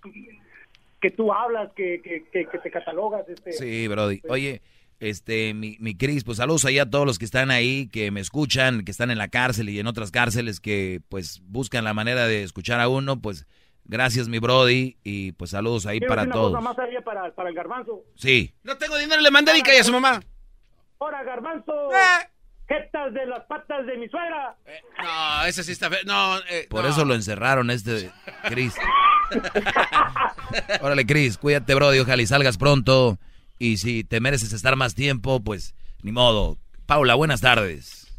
que 1.01 1.11
tú 1.11 1.33
hablas, 1.33 1.73
que, 1.75 2.01
que, 2.03 2.29
que, 2.31 2.47
que 2.47 2.59
te 2.59 2.71
catalogas 2.71 3.29
este 3.29 3.53
Sí, 3.53 3.89
Brody. 3.89 4.21
Oye, 4.29 4.63
este, 5.01 5.53
mi, 5.55 5.77
mi 5.81 5.97
Cris, 5.97 6.23
pues 6.25 6.39
saludos 6.39 6.65
ahí 6.67 6.79
a 6.79 6.89
todos 6.89 7.05
los 7.07 7.19
que 7.19 7.25
están 7.25 7.51
ahí, 7.51 7.89
que 7.89 8.11
me 8.11 8.21
escuchan, 8.21 8.85
que 8.85 8.91
están 8.93 9.11
en 9.11 9.19
la 9.19 9.29
cárcel 9.29 9.69
y 9.71 9.81
en 9.81 9.87
otras 9.87 10.11
cárceles 10.11 10.61
que 10.61 11.01
pues 11.09 11.41
buscan 11.45 11.85
la 11.85 11.95
manera 11.95 12.27
de 12.27 12.43
escuchar 12.43 12.81
a 12.81 12.89
uno, 12.89 13.21
pues 13.21 13.47
gracias 13.85 14.29
mi 14.29 14.39
Brody 14.39 14.99
y 15.03 15.33
pues 15.33 15.51
saludos 15.51 15.87
ahí 15.87 15.99
Quiero 15.99 16.11
para 16.13 16.23
una 16.25 16.33
todos. 16.35 16.51
cosa 16.53 16.61
más 16.61 16.79
allá 16.79 17.01
para, 17.03 17.35
para 17.35 17.49
el 17.49 17.55
garbanzo. 17.55 18.05
Sí. 18.15 18.55
No 18.63 18.77
tengo 18.79 18.97
dinero, 18.99 19.21
le 19.21 19.31
mandé 19.31 19.53
y 19.57 19.79
a 19.79 19.83
su 19.85 19.93
mamá. 19.93 20.21
Ahora, 21.01 21.25
garbanzo, 21.25 21.73
Eh. 21.93 22.29
jetas 22.69 23.13
de 23.15 23.27
las 23.27 23.45
patas 23.47 23.87
de 23.87 23.97
mi 23.97 24.07
suegra. 24.09 24.55
No, 25.03 25.45
ese 25.47 25.65
sí 25.65 25.73
está 25.73 25.89
feo. 25.89 26.01
No, 26.05 26.39
eh, 26.51 26.67
Por 26.69 26.85
no. 26.85 26.91
eso 26.91 27.05
lo 27.07 27.15
encerraron 27.15 27.71
este 27.71 28.11
Cris. 28.49 28.75
Órale, 30.81 31.07
Cris, 31.07 31.39
cuídate, 31.39 31.75
Brody, 31.75 31.99
ojalá 32.01 32.23
y 32.23 32.27
salgas 32.27 32.59
pronto. 32.59 33.19
Y 33.61 33.77
si 33.77 34.05
te 34.05 34.21
mereces 34.21 34.55
estar 34.55 34.75
más 34.75 34.95
tiempo, 34.95 35.39
pues 35.45 35.75
ni 36.03 36.13
modo. 36.13 36.57
Paula, 36.87 37.15
buenas 37.15 37.43
tardes. 37.43 38.11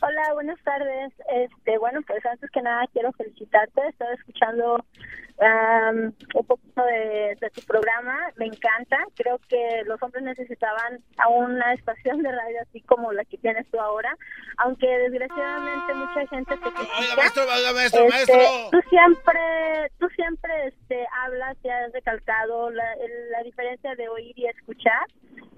Hola, 0.00 0.32
buenas 0.32 0.58
tardes. 0.64 1.12
Este, 1.34 1.76
bueno, 1.76 2.00
pues 2.06 2.24
antes 2.24 2.50
que 2.50 2.62
nada 2.62 2.86
quiero 2.94 3.12
felicitarte. 3.12 3.86
Estaba 3.88 4.14
escuchando 4.14 4.84
am, 5.44 6.12
un 6.34 6.46
poquito 6.46 6.84
de, 6.84 7.36
de 7.40 7.50
tu 7.50 7.60
programa. 7.62 8.16
Me 8.36 8.46
encanta. 8.46 8.98
Creo 9.16 9.38
que 9.48 9.82
los 9.86 10.02
hombres 10.02 10.22
necesitaban 10.24 11.00
a 11.18 11.28
una 11.28 11.72
estación 11.74 12.22
de 12.22 12.32
radio 12.32 12.58
así 12.62 12.80
como 12.82 13.12
la 13.12 13.24
que 13.24 13.38
tienes 13.38 13.68
tú 13.70 13.80
ahora. 13.80 14.16
Aunque 14.58 14.86
desgraciadamente 14.86 15.94
mucha 15.94 16.26
gente 16.28 16.54
te 16.56 16.72
critica. 16.72 17.16
maestro, 17.16 17.42
oiga, 17.42 17.72
maestro, 17.72 18.04
Este, 18.04 18.10
maestro. 18.10 18.70
Tú 18.70 18.80
siempre, 18.88 19.40
tú 19.98 20.08
siempre 20.10 20.66
este, 20.68 21.06
hablas 21.24 21.56
y 21.62 21.68
has 21.68 21.92
recalcado 21.92 22.70
la, 22.70 22.84
la 23.30 23.42
diferencia 23.42 23.94
de 23.94 24.08
oír 24.08 24.38
y 24.38 24.46
escuchar 24.46 25.06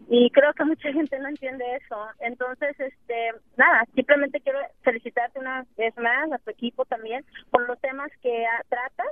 y 0.08 0.30
creo 0.30 0.52
que 0.52 0.64
mucha 0.64 0.92
gente 0.92 1.18
no 1.18 1.28
entiende 1.28 1.64
eso. 1.76 1.96
Entonces, 2.20 2.78
este, 2.78 3.32
nada, 3.56 3.84
simplemente 3.94 4.40
quiero 4.40 4.58
felicitarte 4.82 5.38
una 5.38 5.64
vez 5.76 5.96
más 5.96 6.30
a 6.32 6.38
tu 6.38 6.50
equipo 6.50 6.84
también 6.84 7.24
por 7.50 7.66
los 7.66 7.80
temas 7.80 8.10
que 8.22 8.44
tratas. 8.68 9.06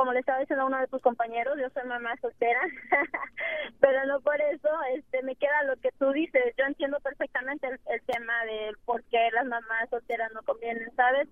Como 0.00 0.14
le 0.14 0.20
estaba 0.20 0.38
diciendo 0.38 0.62
a 0.62 0.68
uno 0.68 0.78
de 0.78 0.86
tus 0.86 1.02
compañeros, 1.02 1.58
yo 1.60 1.68
soy 1.74 1.86
mamá 1.86 2.16
soltera, 2.22 2.62
pero 3.80 4.06
no 4.06 4.18
por 4.22 4.40
eso 4.40 4.70
este 4.96 5.22
me 5.22 5.36
queda 5.36 5.62
lo 5.64 5.76
que 5.76 5.90
tú 5.98 6.10
dices. 6.12 6.42
Yo 6.56 6.64
entiendo 6.64 6.98
perfectamente 7.00 7.66
el, 7.66 7.78
el 7.84 8.00
tema 8.06 8.32
de 8.46 8.72
por 8.86 9.04
qué 9.10 9.28
las 9.34 9.44
mamás 9.44 9.90
solteras 9.90 10.32
no 10.32 10.40
convienen, 10.44 10.90
¿sabes? 10.96 11.28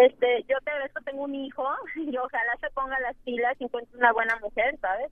Este, 0.00 0.44
yo 0.48 0.58
te 0.62 0.70
agradezco, 0.70 1.02
tengo 1.02 1.24
un 1.24 1.34
hijo 1.34 1.66
y 1.96 2.16
ojalá 2.16 2.52
se 2.60 2.70
ponga 2.70 3.00
las 3.00 3.16
pilas 3.24 3.56
y 3.58 3.64
encuentre 3.64 3.98
una 3.98 4.12
buena 4.12 4.36
mujer, 4.40 4.78
¿sabes? 4.80 5.10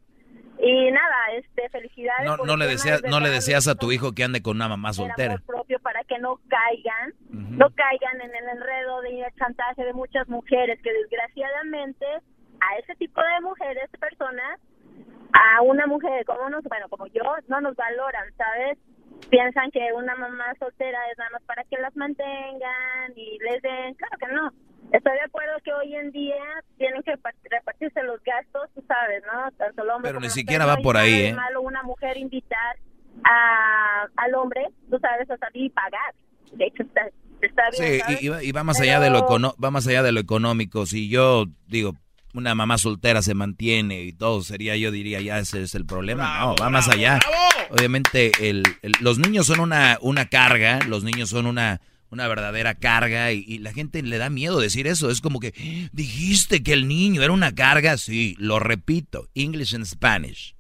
Y 0.61 0.93
nada, 0.93 1.17
este, 1.35 1.69
felicidades. 1.71 2.25
No, 2.25 2.37
no 2.37 2.57
le 2.57 2.69
deseas, 2.69 3.03
de 3.03 3.11
no 3.11 3.19
le 3.19 3.31
deseas 3.31 3.67
a 3.67 3.75
tu 3.75 3.91
hijo 3.91 4.13
que 4.13 4.23
ande 4.23 4.43
con 4.43 4.59
una 4.59 4.69
mamá 4.69 4.93
soltera. 4.93 5.35
amor 5.35 5.43
propio 5.43 5.81
para 5.81 6.05
que 6.05 6.21
no 6.21 6.39
caigan, 6.47 7.15
no 7.31 7.69
caigan 7.71 8.21
en 8.21 8.31
el 8.33 8.49
enredo 8.49 9.01
de 9.01 9.27
chantaje 9.37 9.85
de 9.85 9.93
muchas 9.93 10.29
mujeres 10.29 10.81
que 10.83 10.93
desgraciadamente 10.93 12.07
a 12.71 12.79
ese 12.79 12.95
tipo 12.97 13.21
de 13.21 13.41
mujeres, 13.43 13.89
personas, 13.99 14.61
a 15.33 15.63
una 15.63 15.87
mujer 15.87 16.25
como 16.27 16.49
nos, 16.51 16.63
bueno, 16.65 16.89
como 16.89 17.07
yo, 17.09 17.23
no 17.49 17.61
nos 17.61 17.75
valoran, 17.77 18.29
¿sabes? 18.37 18.79
Piensan 19.31 19.71
que 19.71 19.93
una 19.95 20.15
mamá 20.17 20.45
soltera 20.59 20.99
es 21.11 21.17
nada 21.19 21.31
más 21.31 21.43
para 21.45 21.65
que 21.65 21.79
las 21.79 21.95
mantengan 21.97 23.13
y 23.17 23.39
les 23.39 23.63
den, 23.63 23.95
claro 23.95 24.17
que 24.19 24.27
no. 24.35 24.53
Estoy 24.93 25.13
de 25.15 25.23
acuerdo 25.23 25.55
que 25.65 25.73
hoy 25.73 25.95
en 25.95 26.11
día 26.11 26.35
tienen 26.77 27.03
que 27.03 27.17
pa- 27.17 27.33
repartirse 27.45 28.03
los 28.03 28.23
gastos, 28.25 28.69
tú 28.75 28.85
sabes, 28.87 29.23
¿no? 29.33 29.51
Tanto 29.53 29.83
el 29.85 29.91
hombre 29.91 30.09
Pero 30.11 30.17
como 30.19 30.27
ni 30.27 30.31
siquiera 30.31 30.67
va 30.67 30.77
por 30.77 30.97
ahí, 30.99 31.27
¿eh? 31.27 31.33
malo 31.35 31.63
una 31.63 31.83
mujer 31.83 32.19
invitar 32.19 32.77
a, 33.25 34.07
al 34.17 34.35
hombre, 34.35 34.67
tú 34.91 34.99
sabes, 34.99 35.31
a 35.31 35.37
salir 35.39 35.65
y 35.67 35.71
pagar. 35.71 36.15
De 36.53 36.67
hecho, 36.67 36.83
está, 36.83 37.03
está 37.41 37.63
bien, 37.71 37.93
Sí, 37.95 37.99
¿sabes? 38.01 38.23
y, 38.23 38.27
y 38.27 38.29
va, 38.29 38.43
y 38.43 38.53
va 38.53 38.65
más 38.65 38.81
allá 38.81 39.01
de 39.01 39.09
lo 39.09 39.21
Pero- 39.21 39.29
econo- 39.29 39.55
va 39.63 39.71
más 39.71 39.87
allá 39.87 40.03
de 40.03 40.13
lo 40.13 40.21
económico. 40.21 40.85
Si 40.85 41.09
yo 41.09 41.47
digo 41.69 41.93
una 42.35 42.55
mamá 42.55 42.79
soltera 42.79 43.21
se 43.23 43.35
mantiene 43.35 44.03
y 44.03 44.13
todo 44.13 44.43
sería, 44.43 44.77
yo 44.77 44.91
diría 44.91 45.21
ya 45.21 45.39
ese 45.39 45.63
es 45.63 45.75
el 45.75 45.85
problema. 45.87 46.39
no, 46.41 46.57
va 46.57 46.71
más 46.71 46.89
allá. 46.89 47.19
Obviamente 47.71 48.33
el, 48.49 48.63
el- 48.83 48.93
los 49.01 49.19
niños 49.19 49.47
son 49.47 49.61
una 49.61 49.99
una 50.01 50.27
carga, 50.27 50.79
los 50.89 51.05
niños 51.05 51.31
son 51.31 51.47
una 51.47 51.81
una 52.11 52.29
verdadera 52.29 52.75
carga 52.75 53.33
y, 53.33 53.43
y 53.49 53.59
la 53.59 53.73
gente 53.73 54.03
le 54.03 54.19
da 54.19 54.29
miedo 54.29 54.61
decir 54.61 54.87
eso. 54.87 55.11
Es 55.11 55.21
como 55.23 55.41
que 55.41 55.55
dijiste 55.93 56.63
que 56.63 56.75
el 56.75 56.87
niño 56.87 57.23
era 57.23 57.33
una 57.33 57.55
carga. 57.55 57.97
Sí, 57.97 58.35
lo 58.39 58.59
repito. 58.59 59.29
English 59.35 59.75
and 59.75 59.87
Spanish. 59.87 60.55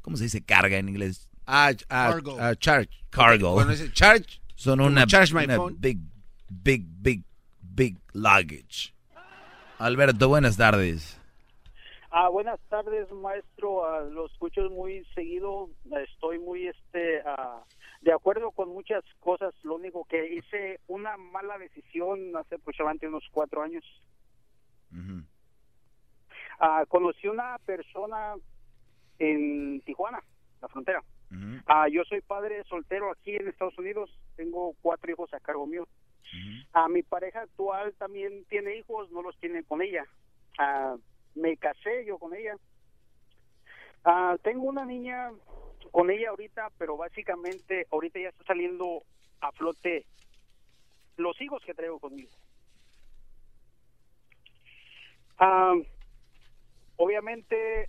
¿Cómo 0.00 0.16
se 0.16 0.24
dice 0.24 0.42
carga 0.42 0.78
en 0.78 0.88
inglés? 0.88 1.28
Ah, 1.46 1.72
ah, 1.90 2.10
Cargo. 2.12 2.36
ah, 2.40 2.54
charge. 2.56 2.88
Cargo. 3.10 3.54
Cuando 3.54 3.72
dice 3.72 3.92
charge, 3.92 4.40
Son 4.54 4.80
una, 4.80 5.06
charge 5.06 5.34
my 5.34 5.44
una 5.44 5.56
phone. 5.56 5.76
big, 5.78 5.98
big, 6.50 6.86
big, 6.88 7.22
big 7.60 7.98
luggage. 8.14 8.94
Alberto, 9.78 10.28
buenas 10.28 10.56
tardes. 10.56 11.20
Ah, 12.10 12.30
buenas 12.30 12.58
tardes, 12.70 13.10
maestro. 13.12 13.84
Ah, 13.84 14.00
lo 14.00 14.26
escucho 14.26 14.62
muy 14.70 15.04
seguido. 15.14 15.68
Estoy 16.02 16.38
muy 16.38 16.66
este 16.66 17.20
ah, 17.26 17.62
de 18.00 18.12
acuerdo 18.12 18.52
con 18.52 18.70
muchas 18.70 19.04
cosas. 19.20 19.54
Lo 19.64 19.74
único 19.74 20.04
que 20.06 20.34
hice 20.34 20.80
una 20.86 21.18
mala 21.18 21.58
decisión 21.58 22.34
hace 22.36 22.54
aproximadamente 22.54 23.06
unos 23.08 23.24
cuatro 23.30 23.62
años. 23.62 23.84
Ah, 26.58 26.84
conocí 26.88 27.28
una 27.28 27.58
persona 27.66 28.34
en 29.18 29.82
Tijuana, 29.82 30.22
la 30.62 30.68
frontera. 30.68 31.02
Ah, 31.66 31.86
yo 31.88 32.02
soy 32.04 32.22
padre 32.22 32.64
soltero 32.64 33.10
aquí 33.10 33.36
en 33.36 33.48
Estados 33.48 33.76
Unidos. 33.76 34.10
Tengo 34.36 34.74
cuatro 34.80 35.10
hijos 35.12 35.34
a 35.34 35.40
cargo 35.40 35.66
mío. 35.66 35.86
Ah, 36.72 36.88
mi 36.88 37.02
pareja 37.02 37.42
actual 37.42 37.94
también 37.94 38.44
tiene 38.46 38.76
hijos, 38.76 39.10
no 39.10 39.22
los 39.22 39.36
tiene 39.38 39.64
con 39.64 39.82
ella. 39.82 40.04
Ah, 40.58 40.96
me 41.34 41.56
casé 41.56 42.04
yo 42.04 42.18
con 42.18 42.34
ella. 42.34 42.56
Ah, 44.04 44.36
tengo 44.42 44.64
una 44.64 44.84
niña 44.84 45.30
con 45.90 46.10
ella 46.10 46.30
ahorita, 46.30 46.70
pero 46.78 46.96
básicamente 46.96 47.86
ahorita 47.90 48.20
ya 48.20 48.28
está 48.28 48.44
saliendo 48.44 49.02
a 49.40 49.52
flote 49.52 50.04
los 51.16 51.40
hijos 51.40 51.62
que 51.64 51.74
traigo 51.74 51.98
conmigo. 51.98 52.30
Obviamente, 56.96 57.88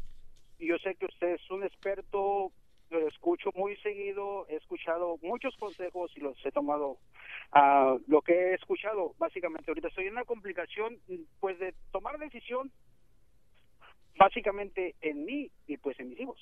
yo 0.60 0.78
sé 0.80 0.96
que 0.96 1.06
usted 1.06 1.36
es 1.36 1.52
un 1.52 1.64
experto, 1.64 2.52
lo 2.90 3.08
escucho 3.08 3.52
muy 3.56 3.76
seguido, 3.78 4.48
he 4.50 4.56
escuchado 4.56 5.18
muchos 5.22 5.56
consejos 5.58 6.12
y 6.16 6.22
los 6.22 6.38
he 6.46 6.52
tomado. 6.52 6.98
Ah, 7.52 7.98
lo 8.08 8.22
que 8.22 8.34
he 8.34 8.54
escuchado, 8.54 9.14
básicamente, 9.18 9.70
ahorita 9.70 9.90
estoy 9.90 10.06
en 10.06 10.14
una 10.14 10.26
complicación, 10.26 11.00
pues, 11.40 11.60
de 11.60 11.74
tomar 11.92 12.18
decisión, 12.18 12.72
básicamente 14.18 14.96
en 15.02 15.26
mí 15.26 15.52
y 15.68 15.78
pues 15.78 16.00
en 16.00 16.10
mis 16.10 16.20
hijos. 16.20 16.40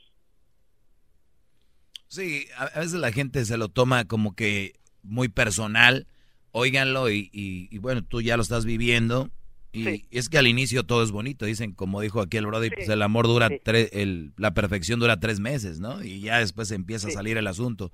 Sí, 2.08 2.46
a, 2.58 2.80
veces 2.80 2.94
la 2.94 3.12
gente 3.12 3.44
se 3.46 3.58
lo 3.58 3.68
toma 3.68 4.06
como 4.06 4.36
que 4.36 4.74
muy 5.04 5.28
personal. 5.28 6.08
Óiganlo 6.52 7.10
y- 7.10 7.30
y 7.34 7.78
bueno, 7.80 8.04
tú 8.06 8.22
ya 8.22 8.38
lo 8.38 8.44
estás 8.44 8.66
viviendo. 8.66 9.30
Y 9.76 10.06
es 10.12 10.30
que 10.30 10.38
al 10.38 10.48
inicio 10.48 10.84
todo 10.84 11.04
es 11.04 11.12
bonito. 11.12 11.46
Dicen, 11.46 11.74
como 11.74 12.02
dijo 12.02 12.22
aquí 12.22 12.38
el 12.38 12.48
brother, 12.48 12.72
pues 12.74 12.90
el 12.90 13.02
amor 13.02 13.28
dura, 13.28 13.50
tres, 13.64 13.90
el, 13.94 14.34
la 14.38 14.54
perfección 14.54 15.00
dura 15.00 15.20
tres 15.20 15.40
meses, 15.40 15.80
¿no? 15.80 16.04
Y 16.04 16.22
ya 16.22 16.40
después 16.40 16.72
empieza 16.72 17.08
a 17.08 17.12
salir 17.12 17.38
el 17.38 17.48
asunto. 17.48 17.92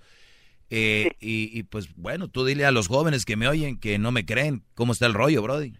Eh, 0.69 1.11
y, 1.19 1.57
y, 1.57 1.63
pues 1.63 1.93
bueno, 1.95 2.29
tú 2.29 2.45
dile 2.45 2.65
a 2.65 2.71
los 2.71 2.87
jóvenes 2.87 3.25
que 3.25 3.35
me 3.35 3.47
oyen 3.47 3.79
que 3.79 3.97
no 3.99 4.11
me 4.11 4.25
creen. 4.25 4.63
¿Cómo 4.73 4.93
está 4.93 5.05
el 5.05 5.13
rollo, 5.13 5.41
Brody? 5.41 5.73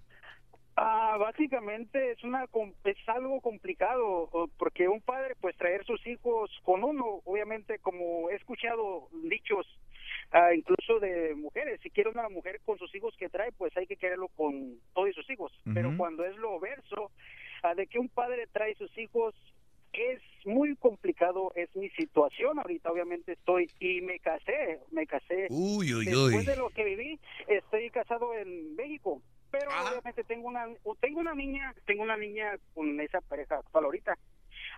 Ah, 0.76 1.18
básicamente 1.20 2.12
es 2.12 2.24
una 2.24 2.46
es 2.86 2.98
algo 3.08 3.40
complicado 3.42 4.50
porque 4.58 4.88
un 4.88 5.02
padre 5.02 5.36
pues 5.40 5.56
traer 5.58 5.86
sus 5.86 6.06
hijos 6.08 6.50
con 6.64 6.84
uno, 6.84 7.22
obviamente 7.26 7.78
como 7.80 8.30
he 8.30 8.36
escuchado 8.36 9.10
dichos 9.30 9.68
ah, 10.32 10.54
incluso 10.54 11.00
de 11.00 11.36
mujeres, 11.36 11.80
si 11.82 11.90
quiere 11.90 12.10
una 12.10 12.30
mujer 12.30 12.60
con 12.66 12.78
sus 12.78 12.94
hijos 12.96 13.16
que 13.18 13.30
trae, 13.30 13.52
pues 13.52 13.76
hay 13.78 13.88
que 13.88 13.98
quererlo 13.98 14.28
con 14.30 14.80
todos 14.94 15.14
sus 15.16 15.30
hijos, 15.30 15.52
pero 15.74 15.96
cuando 15.98 16.26
es 16.26 16.36
lo 16.38 16.60
verso 16.60 17.12
ah, 17.64 17.76
de 17.76 17.88
que 17.88 18.00
un 18.00 18.10
padre 18.10 18.48
trae 18.52 18.76
sus 18.76 18.96
hijos 18.98 19.36
es 19.94 20.22
muy 20.46 20.76
complicado, 20.76 21.52
es 21.56 21.74
mi 21.76 21.90
situación 21.90 22.60
ahorita, 22.60 22.92
obviamente 22.92 23.34
estoy 23.34 23.70
y 23.80 24.02
me 24.02 24.20
casé, 24.20 24.80
me 24.92 25.06
casé. 25.06 25.48
Uy, 25.50 25.94
uy, 25.94 26.06
Después 26.06 26.36
uy. 26.36 26.46
de 26.46 26.56
lo 26.56 26.70
que 26.70 26.84
viví, 26.84 27.20
estoy 27.48 27.90
casado 27.90 28.34
en 28.34 28.76
México, 28.76 29.22
pero 29.52 29.70
obviamente 29.70 30.24
tengo 30.24 30.48
una 30.48 30.66
tengo 31.00 31.20
una 31.20 31.36
niña, 31.36 31.74
tengo 31.86 32.04
una 32.04 32.18
niña 32.18 32.58
con 32.74 33.00
esa 33.02 33.22
pareja 33.22 33.58
actual 33.58 33.86
ahorita. 33.86 34.18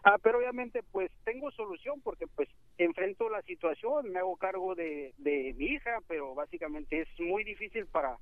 Ah, 0.03 0.17
pero 0.21 0.39
obviamente 0.39 0.83
pues 0.91 1.09
tengo 1.23 1.49
solución 1.51 2.01
porque 2.01 2.27
pues 2.27 2.49
enfrento 2.77 3.29
la 3.29 3.41
situación, 3.43 4.11
me 4.11 4.19
hago 4.19 4.35
cargo 4.35 4.75
de, 4.75 5.13
de 5.17 5.53
mi 5.57 5.65
hija, 5.65 5.99
pero 6.07 6.35
básicamente 6.35 7.01
es 7.01 7.07
muy 7.19 7.43
difícil 7.43 7.85
para 7.87 8.17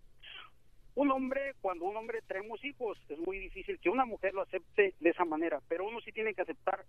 un 0.96 1.12
hombre, 1.12 1.56
cuando 1.62 1.86
un 1.86 1.98
hombre 1.98 2.20
traemos 2.28 2.64
hijos, 2.64 2.98
es 3.10 3.18
muy 3.20 3.40
difícil 3.40 3.80
que 3.80 3.90
una 3.90 4.06
mujer 4.06 4.34
lo 4.34 4.42
acepte 4.42 4.94
de 5.00 5.10
esa 5.10 5.26
manera, 5.26 5.60
pero 5.68 5.88
uno 5.88 6.00
sí 6.02 6.12
tiene 6.12 6.34
que 6.34 6.42
aceptar 6.42 6.86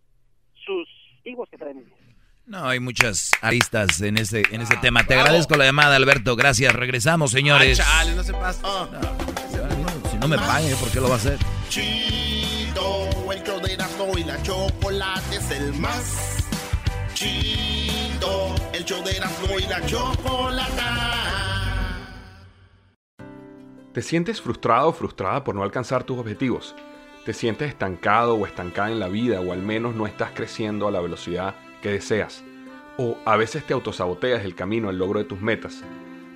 sus 0.55 0.88
hijos 1.24 1.48
que 1.48 1.59
traen 1.59 1.78
ellos. 1.78 1.98
No, 2.44 2.66
hay 2.66 2.81
muchas 2.81 3.31
aristas 3.40 4.00
en 4.00 4.18
ese, 4.18 4.42
en 4.50 4.62
ese 4.62 4.76
tema. 4.78 5.07
Te 5.07 5.14
agradezco 5.14 5.55
la 5.57 5.64
llamada, 5.64 5.94
Alberto. 5.94 6.35
Gracias. 6.35 6.74
Regresamos, 6.74 7.31
señores. 7.31 7.78
Ay, 7.78 7.87
chale, 7.87 8.16
no 8.16 8.24
se 8.24 8.33
pasa. 8.33 8.88
Si 10.11 10.18
no 10.18 10.26
me 10.26 10.37
pague, 10.37 10.74
¿por 10.74 10.90
qué 10.90 11.00
lo 11.00 11.09
va 11.09 11.14
a 11.14 11.18
hacer? 11.18 11.38
Chido, 11.68 13.09
el 13.33 13.42
y 14.16 14.24
la 14.24 14.42
chocolate 14.42 15.36
es 15.36 15.50
el 15.52 15.72
más 15.74 16.44
chido. 17.14 18.54
El 18.72 18.84
show 18.84 19.02
de 19.04 19.12
y 19.12 19.66
la. 19.68 19.80
¿Te 23.92 24.02
sientes 24.02 24.40
frustrado 24.40 24.88
o 24.88 24.92
frustrada 24.92 25.44
por 25.44 25.54
no 25.54 25.62
alcanzar 25.62 26.02
tus 26.02 26.18
objetivos? 26.18 26.74
¿Te 27.24 27.32
sientes 27.32 27.68
estancado 27.68 28.34
o 28.34 28.46
estancada 28.46 28.90
en 28.90 28.98
la 28.98 29.08
vida 29.08 29.40
o 29.40 29.52
al 29.52 29.62
menos 29.62 29.94
no 29.94 30.06
estás 30.06 30.30
creciendo 30.34 30.88
a 30.88 30.90
la 30.90 31.00
velocidad 31.00 31.54
que 31.80 31.90
deseas? 31.90 32.42
¿O 32.98 33.16
a 33.24 33.36
veces 33.36 33.64
te 33.64 33.74
autosaboteas 33.74 34.44
el 34.44 34.56
camino 34.56 34.88
al 34.88 34.98
logro 34.98 35.20
de 35.20 35.26
tus 35.26 35.40
metas? 35.40 35.84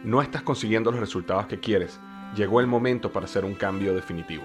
¿No 0.04 0.22
estás 0.22 0.42
consiguiendo 0.42 0.92
los 0.92 1.00
resultados 1.00 1.46
que 1.46 1.58
quieres? 1.58 1.98
Llegó 2.36 2.60
el 2.60 2.68
momento 2.68 3.10
para 3.10 3.26
hacer 3.26 3.44
un 3.44 3.54
cambio 3.54 3.94
definitivo. 3.94 4.44